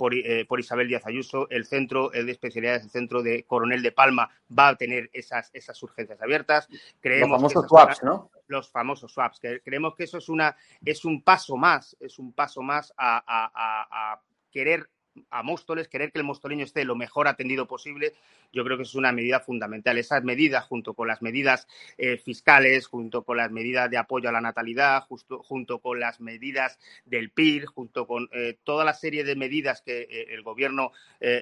por, 0.00 0.14
eh, 0.14 0.46
por 0.48 0.58
Isabel 0.58 0.88
Díaz 0.88 1.06
Ayuso. 1.06 1.46
El 1.50 1.66
centro 1.66 2.08
de 2.08 2.30
especialidades, 2.30 2.84
el 2.84 2.90
centro 2.90 3.22
de 3.22 3.44
Coronel 3.44 3.82
de 3.82 3.92
Palma, 3.92 4.30
va 4.58 4.68
a 4.68 4.76
tener 4.76 5.10
esas, 5.12 5.50
esas 5.52 5.82
urgencias 5.82 6.22
abiertas. 6.22 6.68
Creemos 7.00 7.42
los 7.42 7.52
famosos 7.52 7.68
swaps, 7.68 8.02
¿no? 8.02 8.30
Los 8.46 8.70
famosos 8.70 9.12
swaps. 9.12 9.40
creemos 9.62 9.94
que 9.94 10.04
eso 10.04 10.16
es, 10.16 10.30
una, 10.30 10.56
es 10.82 11.04
un 11.04 11.22
paso 11.22 11.58
más, 11.58 11.98
es 12.00 12.18
un 12.18 12.32
paso 12.32 12.62
más 12.62 12.94
a, 12.96 13.22
a, 13.26 14.12
a 14.14 14.22
querer 14.50 14.88
a 15.30 15.42
Móstoles, 15.42 15.88
querer 15.88 16.12
que 16.12 16.18
el 16.18 16.24
mostoleño 16.24 16.64
esté 16.64 16.84
lo 16.84 16.96
mejor 16.96 17.28
atendido 17.28 17.66
posible, 17.66 18.14
yo 18.52 18.64
creo 18.64 18.76
que 18.76 18.82
es 18.82 18.94
una 18.94 19.12
medida 19.12 19.40
fundamental. 19.40 19.98
Esas 19.98 20.24
medidas, 20.24 20.64
junto 20.64 20.94
con 20.94 21.08
las 21.08 21.22
medidas 21.22 21.68
eh, 21.98 22.16
fiscales, 22.16 22.86
junto 22.86 23.22
con 23.22 23.36
las 23.36 23.50
medidas 23.50 23.90
de 23.90 23.98
apoyo 23.98 24.28
a 24.28 24.32
la 24.32 24.40
natalidad, 24.40 25.02
justo, 25.02 25.42
junto 25.42 25.78
con 25.80 26.00
las 26.00 26.20
medidas 26.20 26.78
del 27.04 27.30
PIR, 27.30 27.66
junto 27.66 28.06
con 28.06 28.28
eh, 28.32 28.58
toda 28.64 28.84
la 28.84 28.94
serie 28.94 29.24
de 29.24 29.36
medidas 29.36 29.82
que 29.82 30.02
eh, 30.02 30.26
el 30.30 30.42
gobierno 30.42 30.92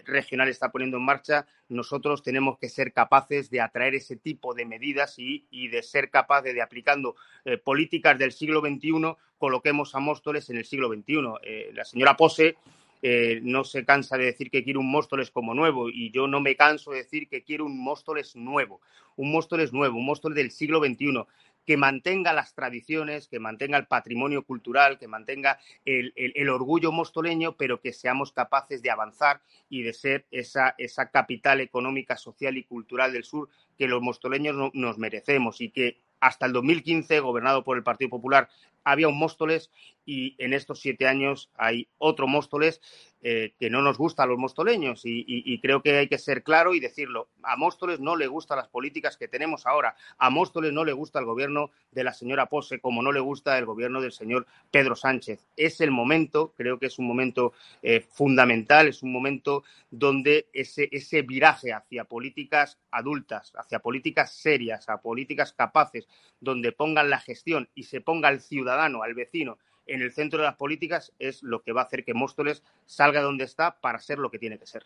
regional 0.05 0.49
está 0.49 0.73
poniendo 0.73 0.97
en 0.97 1.05
marcha, 1.05 1.47
nosotros 1.69 2.25
tenemos 2.25 2.59
que 2.59 2.69
ser 2.69 2.93
capaces 2.93 3.49
de 3.49 3.61
atraer 3.61 3.95
ese 3.95 4.17
tipo 4.17 4.53
de 4.53 4.65
medidas 4.65 5.15
y, 5.19 5.69
de 5.69 5.83
ser 5.85 6.11
capaces 6.11 6.53
de, 6.53 6.61
aplicando 6.61 7.15
políticas 7.63 8.19
del 8.19 8.33
siglo 8.33 8.61
XXI, 8.61 9.15
coloquemos 9.39 9.95
a 9.95 10.01
Móstoles 10.01 10.51
en 10.51 10.57
el 10.57 10.65
siglo 10.65 10.89
XXI. 10.89 11.73
la 11.73 11.85
señora 11.85 12.17
Pose 12.17 12.57
eh, 13.03 13.41
no 13.43 13.65
se 13.65 13.85
cansa 13.85 14.17
de 14.17 14.27
decir 14.27 14.51
que 14.51 14.65
quiere 14.65 14.79
un 14.79 14.91
Móstoles 14.91 15.31
como 15.31 15.55
nuevo 15.55 15.89
y 15.89 16.11
yo 16.11 16.27
no 16.27 16.41
me 16.41 16.57
canso 16.57 16.91
de 16.91 16.99
decir 16.99 17.29
que 17.29 17.43
quiero 17.43 17.67
un 17.67 17.79
Móstoles 17.79 18.37
nuevo, 18.37 18.81
un 19.17 19.31
Móstoles 19.31 19.73
nuevo, 19.73 19.99
un 19.99 20.07
Móstoles 20.07 20.37
del 20.37 20.51
siglo 20.51 20.81
XXI 20.81 21.25
que 21.69 21.77
mantenga 21.77 22.33
las 22.33 22.55
tradiciones, 22.55 23.29
que 23.29 23.41
mantenga 23.41 23.77
el 23.77 23.87
patrimonio 23.87 24.43
cultural, 24.43 24.99
que 24.99 25.07
mantenga 25.07 25.59
el, 25.85 26.49
orgullo 26.49 26.93
mostoleño, 26.93 27.59
pero 27.59 27.83
que 27.83 27.93
seamos 27.93 28.33
capaces 28.33 28.81
de 28.81 28.91
avanzar 28.91 29.43
y 29.69 29.83
de 29.83 29.93
ser 29.93 30.25
esa, 30.31 30.75
esa 30.79 31.11
capital 31.11 31.61
económica, 31.61 32.17
social 32.17 32.57
y 32.57 32.65
cultural 32.65 33.13
del 33.13 33.25
sur 33.25 33.51
que 33.77 33.87
los 33.87 34.01
mostoleños 34.01 34.73
nos 34.73 34.97
merecemos 34.97 35.61
y 35.61 35.69
que 35.69 35.99
hasta 36.21 36.47
el 36.47 36.55
2015, 36.55 37.21
gobernado 37.21 37.63
por 37.63 37.77
el 37.77 37.83
Partido 37.83 38.09
Popular, 38.09 38.49
había 38.91 39.09
un 39.09 39.19
Móstoles 39.19 39.71
y 40.05 40.35
en 40.39 40.55
estos 40.55 40.81
siete 40.81 41.07
años 41.07 41.51
hay 41.55 41.89
otro 41.99 42.27
Móstoles 42.27 42.81
eh, 43.21 43.55
que 43.59 43.69
no 43.69 43.83
nos 43.83 43.99
gusta 43.99 44.23
a 44.23 44.27
los 44.27 44.39
mostoleños 44.39 45.03
y, 45.05 45.61
creo 45.61 45.83
que 45.83 45.99
hay 45.99 46.09
que 46.09 46.19
ser 46.19 46.45
claro 46.45 46.73
y 46.73 46.79
decirlo. 46.79 47.29
A 47.43 47.57
Móstoles 47.57 47.99
no 47.99 48.15
le 48.15 48.29
gustan 48.29 48.59
las 48.59 48.69
políticas 48.69 49.17
que 49.17 49.27
tenemos 49.27 49.67
ahora. 49.67 49.97
A 50.19 50.31
Móstoles 50.31 50.73
no 50.73 50.85
le 50.85 50.93
gusta 50.93 51.19
el 51.19 51.25
gobierno 51.25 51.73
de 51.91 52.05
la 52.05 52.15
señora 52.15 52.47
Pose 52.47 52.79
como 52.79 53.03
no 53.03 53.11
le 53.11 53.19
gusta 53.19 53.59
el 53.59 53.67
gobierno 53.67 54.01
del 54.01 54.13
señor 54.13 54.47
Pedro 54.71 54.95
Sánchez. 54.95 55.45
Es 55.57 55.81
el 55.81 55.91
momento, 55.91 56.55
creo 56.57 56.79
que 56.79 56.87
es 56.87 57.01
un 57.01 57.07
momento 57.07 57.53
eh, 57.83 58.01
fundamental, 58.01 58.87
es 58.87 59.03
un 59.03 59.13
momento 59.13 59.65
donde 59.91 60.49
ese, 60.53 61.23
viraje 61.23 61.73
hacia 61.73 62.05
políticas 62.05 62.79
adultas, 62.93 63.53
hacia 63.57 63.81
políticas 63.81 64.33
serias, 64.33 64.89
a 64.89 65.01
políticas 65.01 65.53
capaces, 65.53 66.07
donde 66.41 66.71
pongan 66.71 67.11
la 67.11 67.19
gestión 67.19 67.69
y 67.75 67.85
se 67.85 68.01
ponga 68.01 68.29
al 68.29 68.41
ciudadano, 68.41 68.78
al 68.85 69.15
vecino, 69.15 69.59
en 69.87 70.03
el 70.03 70.13
centro 70.13 70.39
de 70.39 70.47
las 70.47 70.57
políticas 70.57 71.13
es 71.19 71.43
lo 71.43 71.63
que 71.63 71.73
va 71.73 71.83
a 71.83 71.85
hacer 71.85 72.05
que 72.05 72.15
Móstoles 72.15 72.63
salga 72.87 73.21
de 73.21 73.27
donde 73.27 73.45
está 73.45 73.81
para 73.81 73.99
ser 73.99 74.19
lo 74.19 74.31
que 74.31 74.39
tiene 74.39 74.59
que 74.59 74.67
ser. 74.67 74.85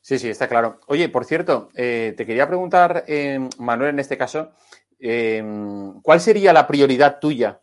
Sí, 0.00 0.18
sí, 0.18 0.28
está 0.28 0.48
claro. 0.48 0.80
Oye, 0.86 1.08
por 1.08 1.24
cierto, 1.24 1.70
eh, 1.74 2.14
te 2.16 2.26
quería 2.26 2.48
preguntar, 2.48 3.04
eh, 3.06 3.38
Manuel, 3.58 3.90
en 3.90 4.00
este 4.00 4.18
caso, 4.18 4.52
eh, 4.98 5.42
¿cuál 6.02 6.20
sería 6.20 6.52
la 6.52 6.66
prioridad 6.66 7.20
tuya 7.20 7.60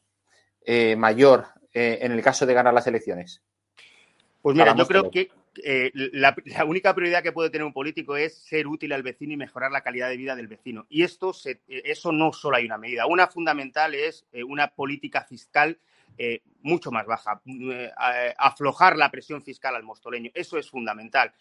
mayor 0.97 1.47
en 1.73 2.11
el 2.11 2.21
caso 2.21 2.45
de 2.45 2.53
ganar 2.53 2.75
las 2.75 2.85
elecciones? 2.85 3.41
Pues 4.41 4.55
mira, 4.55 4.75
yo 4.75 4.85
creo 4.85 5.09
que 5.09 5.31
la, 5.93 6.35
única 6.65 6.93
prioridad 6.93 7.23
que 7.23 7.31
puede 7.31 7.49
tener 7.49 7.65
un 7.65 7.73
político 7.73 8.15
es 8.15 8.35
ser 8.35 8.67
útil 8.67 8.93
al 8.93 9.03
vecino 9.03 9.33
y 9.33 9.37
mejorar 9.37 9.71
la 9.71 9.81
calidad 9.81 10.09
de 10.09 10.17
vida 10.17 10.35
del 10.35 10.47
vecino. 10.47 10.85
Y 10.89 11.03
esto, 11.03 11.33
eso 11.67 12.11
no 12.11 12.33
solo 12.33 12.57
hay 12.57 12.65
una 12.65 12.77
medida. 12.77 13.05
Una 13.05 13.27
fundamental 13.27 13.95
es 13.95 14.25
una 14.45 14.67
política 14.69 15.23
fiscal 15.23 15.79
eh, 16.21 16.41
mucho 16.61 16.91
más 16.91 17.05
baja, 17.05 17.41
eh, 17.45 17.89
aflojar 18.37 18.97
la 18.97 19.09
presión 19.09 19.41
fiscal 19.41 19.73
al 19.75 19.83
mostoleño. 19.83 20.29
Eso 20.33 20.57
es 20.57 20.69
fundamental. 20.69 21.31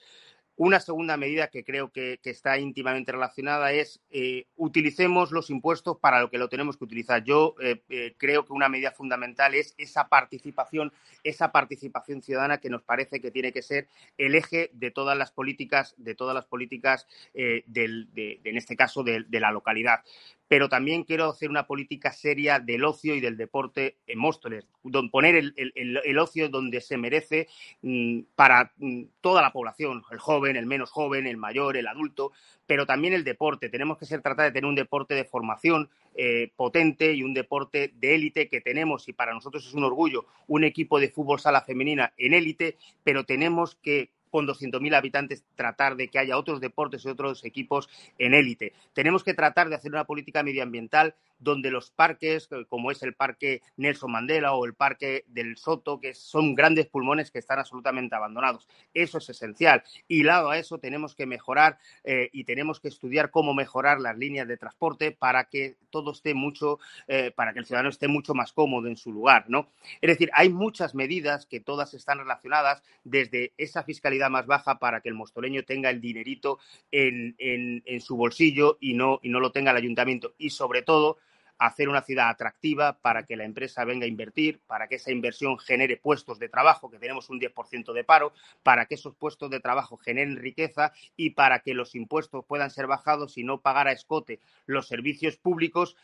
Una 0.59 0.81
segunda 0.81 1.17
medida 1.17 1.51
que 1.51 1.63
creo 1.63 1.93
que, 1.93 2.19
está 2.25 2.59
íntimamente 2.59 3.13
relacionada 3.13 3.71
es 3.71 4.01
eh, 4.11 4.47
utilicemos 4.57 5.31
los 5.31 5.51
impuestos 5.51 5.99
para 5.99 6.21
lo 6.21 6.31
que 6.31 6.39
lo 6.39 6.49
tenemos 6.49 6.77
que 6.77 6.83
utilizar. 6.83 7.23
Yo 7.23 7.55
eh, 7.63 7.81
eh, 7.89 8.17
creo 8.19 8.45
que 8.45 8.53
una 8.53 8.69
medida 8.69 8.91
fundamental 8.91 9.55
es 9.55 9.77
esa 9.79 10.09
participación, 10.09 10.93
esa 11.23 11.53
participación 11.53 12.23
ciudadana 12.23 12.59
que 12.59 12.71
nos 12.71 12.83
parece 12.83 13.21
que 13.21 13.31
tiene 13.31 13.53
que 13.53 13.63
ser 13.63 13.87
el 14.19 14.35
eje 14.35 14.71
de 14.73 14.91
todas 14.91 15.17
las 15.17 15.31
políticas, 15.31 15.95
de 15.97 16.17
todas 16.17 16.35
las 16.35 16.45
políticas 16.45 17.07
en 17.35 18.57
este 18.57 18.75
caso 18.75 19.05
de, 19.05 19.25
la 19.31 19.53
localidad 19.53 20.01
pero 20.49 20.69
también 20.69 21.05
quiero 21.05 21.27
hacer 21.27 21.51
una 21.51 21.67
política 21.67 22.11
seria 22.11 22.59
del 22.59 22.85
ocio 22.85 23.15
y 23.15 23.21
del 23.21 23.37
deporte 23.37 23.99
en 24.07 24.19
Móstoles, 24.19 24.67
poner 25.13 25.37
el, 25.37 26.19
ocio 26.19 26.49
donde 26.49 26.81
se 26.81 26.97
merece 26.97 27.49
mm, 27.83 28.21
para 28.35 28.73
mm, 28.79 29.03
toda 29.21 29.43
la 29.43 29.53
población, 29.53 30.03
el 30.11 30.19
joven, 30.19 30.57
el 30.57 30.67
menos 30.67 30.91
joven, 30.91 31.27
el 31.27 31.37
mayor, 31.37 31.77
el 31.77 31.87
adulto, 31.87 32.33
pero 32.67 32.87
también 32.87 33.13
el 33.13 33.25
deporte. 33.25 33.69
Tenemos 33.69 33.99
que 33.99 34.07
ser 34.07 34.23
tratar 34.23 34.47
de 34.47 34.53
tener 34.53 34.69
un 34.69 34.75
deporte 34.75 35.15
de 35.15 35.25
formación 35.25 35.91
eh, 36.15 36.51
potente 36.57 37.13
y 37.13 37.23
un 37.23 37.35
deporte 37.35 37.93
de 37.95 38.15
élite 38.15 38.49
que 38.49 38.61
tenemos, 38.61 39.09
y 39.09 39.13
para 39.13 39.35
nosotros 39.35 39.67
es 39.67 39.75
un 39.75 39.85
orgullo, 39.85 40.27
un 40.47 40.65
equipo 40.65 40.99
de 40.99 41.11
fútbol 41.11 41.41
sala 41.41 41.61
femenina 41.61 42.13
en 42.17 42.35
élite, 42.35 42.77
pero 43.05 43.25
tenemos 43.25 43.77
que 43.77 44.11
con 44.31 44.47
200.000 44.47 44.95
habitantes 44.95 45.45
tratar 45.55 45.97
de 45.97 46.09
que 46.09 46.19
haya 46.19 46.39
otros 46.39 46.61
deportes 46.61 47.05
y 47.05 47.09
otros 47.09 47.45
equipos 47.45 47.89
en 48.19 48.35
élite. 48.35 48.73
Tenemos 48.93 49.25
que 49.25 49.35
tratar 49.35 49.69
de 49.69 49.77
hacer 49.77 49.93
una 49.93 50.05
política 50.05 50.43
medioambiental 50.43 51.15
donde 51.39 51.71
los 51.71 51.91
parques, 51.91 52.49
eh, 52.51 52.65
como 52.69 52.91
es 52.91 53.03
el 53.03 53.15
Parque 53.15 53.63
Nelson 53.77 54.11
Mandela 54.11 54.55
o 54.55 54.65
el 54.65 54.75
Parque 54.75 55.25
del 55.29 55.57
Soto, 55.57 56.01
que 56.01 56.15
son 56.15 56.55
grandes 56.55 56.87
pulmones 56.87 57.31
que 57.31 57.39
están 57.39 57.59
absolutamente 57.59 58.15
abandonados. 58.17 58.67
Eso 58.93 59.19
es 59.19 59.29
esencial. 59.29 59.83
Y 60.09 60.25
lado 60.25 60.51
a 60.51 60.59
eso 60.59 60.79
tenemos 60.79 61.15
que 61.15 61.27
mejorar 61.27 61.79
eh, 62.05 62.29
y 62.33 62.45
tenemos 62.45 62.81
que 62.81 62.89
estudiar 62.89 63.31
cómo 63.31 63.55
mejorar 63.55 64.01
las 64.01 64.17
líneas 64.17 64.49
de 64.49 64.57
transporte 64.57 65.13
para 65.13 65.45
que 65.45 65.77
todo 65.91 66.13
esté 66.13 66.35
mucho, 66.35 66.79
eh, 67.07 67.31
para 67.35 67.53
que 67.53 67.61
el 67.61 67.67
ciudadano 67.67 67.89
esté 67.89 68.09
mucho 68.09 68.35
más 68.35 68.53
cómodo 68.53 68.89
en 68.89 68.97
su 68.97 69.13
lugar, 69.13 69.45
¿no? 69.49 69.69
Es 70.01 70.09
decir, 70.09 70.31
hay 70.35 70.49
muchas 70.49 70.95
medidas 70.95 71.47
que 71.47 71.61
todas 71.61 71.95
están 71.95 72.19
relacionadas 72.19 72.83
desde 73.05 73.53
esa 73.57 73.83
fiscalidad 73.83 74.18
más 74.29 74.47
baja 74.47 74.79
para 74.79 75.01
que 75.01 75.09
el 75.09 75.15
mostoleño 75.15 75.63
tenga 75.65 75.91
el 75.91 76.01
dinerito 76.01 76.59
en, 76.91 77.37
en 77.39 78.01
su 78.01 78.17
bolsillo 78.17 78.79
y 78.81 78.95
no, 78.95 79.21
y 79.23 79.29
no 79.29 79.39
lo 79.39 79.53
tenga 79.53 79.71
el 79.71 79.77
ayuntamiento. 79.77 80.35
Y 80.39 80.51
sobre 80.51 80.83
todo, 80.83 81.19
hacer 81.59 81.89
una 81.89 82.03
ciudad 82.03 82.29
atractiva 82.29 82.99
para 83.01 83.25
que 83.25 83.37
la 83.37 83.45
empresa 83.45 83.85
venga 83.85 84.05
a 84.05 84.09
invertir, 84.09 84.61
para 84.67 84.89
que 84.89 84.95
esa 84.95 85.11
inversión 85.11 85.59
genere 85.59 85.97
puestos 85.97 86.39
de 86.39 86.49
trabajo, 86.49 86.91
que 86.91 86.99
tenemos 86.99 87.29
un 87.31 87.41
10% 87.41 87.93
de 87.93 88.05
paro, 88.05 88.33
para 88.63 88.87
que 88.87 88.95
esos 88.95 89.17
puestos 89.17 89.51
de 89.51 89.61
trabajo 89.61 89.97
generen 89.97 90.37
riqueza 90.37 90.93
y 91.17 91.31
para 91.31 91.61
que 91.61 91.75
los 91.75 91.95
impuestos 91.95 92.45
puedan 92.47 92.71
ser 92.71 92.87
bajados 92.87 93.37
y 93.39 93.45
no 93.45 93.61
pagar 93.61 93.89
a 93.89 93.93
escote 93.93 94.41
los 94.67 94.87
servicios 94.87 95.37
públicos 95.37 95.97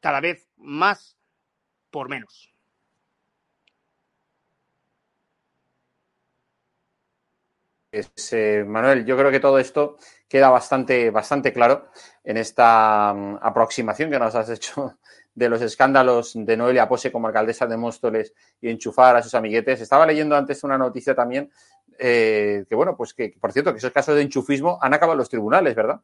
cada 0.00 0.20
vez 0.20 0.48
más 0.56 1.18
por 1.90 2.08
menos. 2.08 2.54
Eh, 7.92 8.64
Manuel, 8.66 9.04
yo 9.04 9.16
creo 9.16 9.30
que 9.30 9.40
todo 9.40 9.58
esto 9.58 9.96
queda 10.28 10.48
bastante, 10.48 11.10
bastante 11.10 11.52
claro 11.52 11.88
en 12.22 12.36
esta 12.36 13.12
mm, 13.12 13.38
aproximación 13.42 14.10
que 14.10 14.18
nos 14.18 14.34
has 14.34 14.48
hecho 14.50 14.98
de 15.34 15.48
los 15.48 15.60
escándalos 15.62 16.32
de 16.34 16.56
Noelia 16.56 16.88
Pose 16.88 17.10
como 17.10 17.26
alcaldesa 17.26 17.66
de 17.66 17.76
Móstoles 17.76 18.32
y 18.60 18.68
enchufar 18.68 19.16
a 19.16 19.22
sus 19.22 19.34
amiguetes. 19.34 19.80
Estaba 19.80 20.06
leyendo 20.06 20.36
antes 20.36 20.62
una 20.62 20.78
noticia 20.78 21.14
también 21.14 21.50
eh, 21.98 22.64
que, 22.68 22.74
bueno, 22.74 22.96
pues 22.96 23.12
que, 23.12 23.34
por 23.40 23.52
cierto, 23.52 23.72
que 23.72 23.78
esos 23.78 23.92
casos 23.92 24.14
de 24.14 24.22
enchufismo 24.22 24.78
han 24.80 24.94
acabado 24.94 25.14
en 25.14 25.18
los 25.18 25.28
tribunales, 25.28 25.74
¿verdad? 25.74 26.00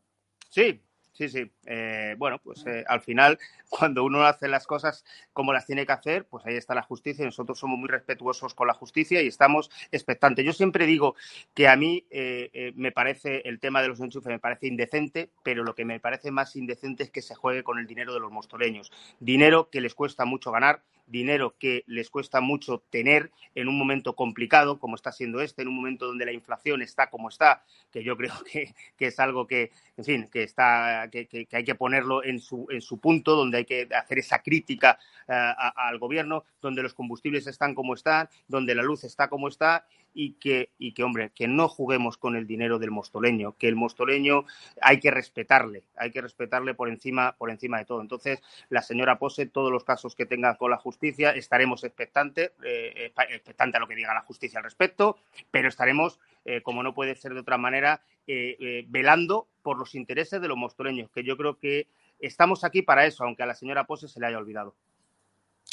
Sí, 0.48 0.82
Sí, 1.16 1.30
sí. 1.30 1.50
Eh, 1.64 2.14
bueno, 2.18 2.38
pues 2.44 2.66
eh, 2.66 2.84
al 2.86 3.00
final, 3.00 3.38
cuando 3.70 4.04
uno 4.04 4.24
hace 4.24 4.48
las 4.48 4.66
cosas 4.66 5.02
como 5.32 5.54
las 5.54 5.64
tiene 5.64 5.86
que 5.86 5.92
hacer, 5.92 6.26
pues 6.26 6.44
ahí 6.44 6.56
está 6.56 6.74
la 6.74 6.82
justicia 6.82 7.22
y 7.22 7.26
nosotros 7.26 7.58
somos 7.58 7.78
muy 7.78 7.88
respetuosos 7.88 8.54
con 8.54 8.66
la 8.66 8.74
justicia 8.74 9.22
y 9.22 9.28
estamos 9.28 9.70
expectantes. 9.92 10.44
Yo 10.44 10.52
siempre 10.52 10.84
digo 10.84 11.14
que 11.54 11.68
a 11.68 11.76
mí 11.76 12.04
eh, 12.10 12.72
me 12.76 12.92
parece 12.92 13.48
el 13.48 13.60
tema 13.60 13.80
de 13.80 13.88
los 13.88 14.00
enchufes, 14.00 14.28
me 14.28 14.38
parece 14.38 14.66
indecente, 14.66 15.30
pero 15.42 15.64
lo 15.64 15.74
que 15.74 15.86
me 15.86 16.00
parece 16.00 16.30
más 16.30 16.54
indecente 16.54 17.04
es 17.04 17.10
que 17.10 17.22
se 17.22 17.34
juegue 17.34 17.62
con 17.62 17.78
el 17.78 17.86
dinero 17.86 18.12
de 18.12 18.20
los 18.20 18.30
mostoleños. 18.30 18.92
Dinero 19.18 19.70
que 19.70 19.80
les 19.80 19.94
cuesta 19.94 20.26
mucho 20.26 20.52
ganar, 20.52 20.82
dinero 21.06 21.56
que 21.58 21.84
les 21.86 22.10
cuesta 22.10 22.40
mucho 22.40 22.82
tener 22.90 23.30
en 23.54 23.68
un 23.68 23.78
momento 23.78 24.14
complicado 24.14 24.78
como 24.78 24.96
está 24.96 25.12
siendo 25.12 25.40
este, 25.40 25.62
en 25.62 25.68
un 25.68 25.76
momento 25.76 26.06
donde 26.06 26.26
la 26.26 26.32
inflación 26.32 26.82
está 26.82 27.08
como 27.08 27.28
está, 27.28 27.64
que 27.92 28.02
yo 28.02 28.16
creo 28.16 28.32
que, 28.96 29.06
es 29.06 29.20
algo 29.20 29.46
que, 29.46 29.70
en 29.96 30.04
fin, 30.04 30.28
que, 30.30 30.42
está, 30.42 31.08
que, 31.10 31.46
hay 31.50 31.64
que 31.64 31.74
ponerlo 31.74 32.24
en 32.24 32.40
su, 32.40 32.66
en 32.70 32.80
su 32.80 32.98
punto, 32.98 33.36
donde 33.36 33.58
hay 33.58 33.64
que 33.64 33.88
hacer 33.94 34.18
esa 34.18 34.40
crítica 34.40 34.98
eh, 35.28 35.52
al 35.76 35.98
gobierno, 35.98 36.44
donde 36.60 36.82
los 36.82 36.94
combustibles 36.94 37.46
están 37.46 37.74
como 37.74 37.94
están, 37.94 38.28
donde 38.48 38.74
la 38.74 38.82
luz 38.82 39.04
está 39.04 39.28
como 39.28 39.48
está 39.48 39.86
y 40.18 40.32
que, 40.32 40.70
y 40.78 40.92
que, 40.92 41.04
hombre, 41.04 41.30
que 41.34 41.46
no 41.46 41.68
juguemos 41.68 42.16
con 42.16 42.36
el 42.36 42.46
dinero 42.46 42.78
del 42.78 42.90
mostoleño, 42.90 43.54
que 43.58 43.68
el 43.68 43.76
mostoleño 43.76 44.46
hay 44.80 44.98
que 44.98 45.10
respetarle, 45.10 45.84
hay 45.94 46.10
que 46.10 46.22
respetarle 46.22 46.72
por 46.72 46.88
encima, 46.88 47.36
por 47.36 47.50
encima 47.50 47.78
de 47.78 47.84
todo. 47.84 48.00
Entonces, 48.00 48.42
la 48.70 48.80
señora 48.80 49.18
Pose, 49.18 49.44
todos 49.44 49.70
los 49.70 49.84
casos 49.84 50.16
que 50.16 50.24
tenga 50.24 50.56
con 50.56 50.70
la 50.70 50.78
justicia, 50.78 51.32
estaremos 51.32 51.84
expectantes, 51.84 52.52
eh, 52.64 53.12
expectantes 53.28 53.76
a 53.76 53.80
lo 53.80 53.86
que 53.86 53.94
diga 53.94 54.14
la 54.14 54.22
justicia 54.22 54.58
al 54.58 54.64
respecto, 54.64 55.18
pero 55.50 55.68
estaremos, 55.68 56.18
eh, 56.46 56.62
como 56.62 56.82
no 56.82 56.94
puede 56.94 57.14
ser 57.14 57.34
de 57.34 57.40
otra 57.40 57.58
manera, 57.58 58.00
eh, 58.26 58.86
velando 58.88 59.48
por 59.62 59.78
los 59.78 59.94
intereses 59.94 60.40
de 60.40 60.48
los 60.48 60.56
mostoleños, 60.56 61.10
que 61.10 61.24
yo 61.24 61.36
creo 61.36 61.58
que 61.58 61.88
estamos 62.20 62.64
aquí 62.64 62.80
para 62.80 63.04
eso, 63.04 63.22
aunque 63.22 63.42
a 63.42 63.46
la 63.46 63.54
señora 63.54 63.84
Pose 63.84 64.08
se 64.08 64.18
le 64.18 64.28
haya 64.28 64.38
olvidado. 64.38 64.74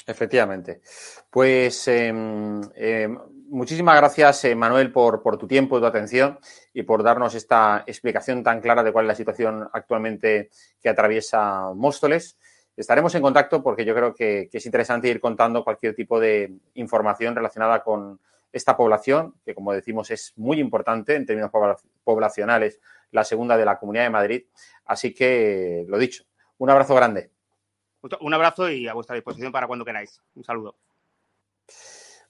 Efectivamente. 0.05 0.81
Pues 1.29 1.87
em, 1.87 2.61
em, 2.75 3.17
muchísimas 3.53 3.95
gracias, 3.95 4.43
eh, 4.45 4.55
Manuel, 4.55 4.91
por, 4.91 5.21
tu 5.37 5.47
tiempo 5.47 5.79
tu 5.79 5.85
atención 5.85 6.39
y 6.73 6.83
por 6.83 7.03
darnos 7.03 7.35
esta 7.35 7.83
explicación 7.87 8.43
tan 8.43 8.59
clara 8.59 8.83
de 8.83 8.91
cuál 8.91 9.05
es 9.05 9.09
la 9.09 9.15
situación 9.15 9.69
actualmente 9.71 10.49
que 10.81 10.89
atraviesa 10.89 11.71
Móstoles. 11.73 12.37
Estaremos 12.75 13.13
en 13.13 13.21
contacto 13.21 13.61
porque 13.61 13.85
yo 13.85 13.93
creo 13.93 14.15
que, 14.15 14.49
que 14.51 14.57
es 14.57 14.65
interesante 14.65 15.07
ir 15.07 15.21
contando 15.21 15.63
cualquier 15.63 15.95
tipo 15.95 16.19
de 16.19 16.57
información 16.73 17.35
relacionada 17.35 17.83
con 17.83 18.19
esta 18.51 18.75
población, 18.75 19.35
que 19.45 19.53
como 19.53 19.71
decimos 19.71 20.09
es 20.11 20.33
muy 20.35 20.59
importante 20.59 21.15
en 21.15 21.25
términos 21.25 21.51
poblacionales, 22.03 22.79
la 23.11 23.23
segunda 23.23 23.55
de 23.55 23.65
la 23.65 23.77
Comunidad 23.77 24.05
de 24.05 24.09
Madrid. 24.09 24.43
Así 24.85 25.13
que, 25.13 25.85
lo 25.87 25.97
dicho, 25.97 26.23
un 26.57 26.69
abrazo 26.69 26.95
grande. 26.95 27.29
Un 28.19 28.33
abrazo 28.33 28.69
y 28.69 28.87
a 28.87 28.93
vuestra 28.93 29.15
disposición 29.15 29.51
para 29.51 29.67
cuando 29.67 29.85
queráis. 29.85 30.21
Un 30.35 30.43
saludo. 30.43 30.75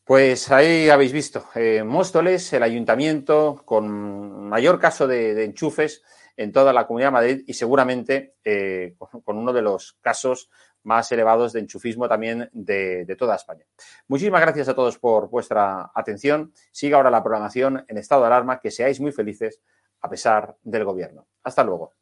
Pues 0.05 0.51
ahí 0.51 0.89
habéis 0.89 1.13
visto, 1.13 1.45
eh, 1.55 1.81
Móstoles, 1.81 2.51
el 2.51 2.63
ayuntamiento 2.63 3.61
con 3.63 4.49
mayor 4.49 4.77
caso 4.77 5.07
de, 5.07 5.45
enchufes 5.45 6.03
en 6.35 6.51
toda 6.51 6.73
la 6.73 6.85
Comunidad 6.85 7.07
de 7.07 7.13
Madrid 7.13 7.43
y 7.47 7.53
seguramente 7.53 8.35
eh, 8.43 8.95
con, 8.97 9.37
uno 9.37 9.53
de 9.53 9.61
los 9.61 9.93
casos 10.01 10.49
más 10.83 11.09
elevados 11.13 11.53
de 11.53 11.61
enchufismo 11.61 12.09
también 12.09 12.49
de, 12.51 13.05
de, 13.05 13.15
toda 13.15 13.35
España. 13.35 13.65
Muchísimas 14.09 14.41
gracias 14.41 14.67
a 14.67 14.75
todos 14.75 14.97
por 14.97 15.29
vuestra 15.29 15.91
atención. 15.95 16.51
Siga 16.71 16.97
ahora 16.97 17.09
la 17.09 17.23
programación 17.23 17.85
en 17.87 17.97
estado 17.97 18.21
de 18.21 18.27
alarma, 18.27 18.59
que 18.59 18.71
seáis 18.71 18.99
muy 18.99 19.13
felices 19.13 19.61
a 20.01 20.09
pesar 20.09 20.57
del 20.63 20.83
gobierno. 20.83 21.27
Hasta 21.43 21.63
luego. 21.63 21.93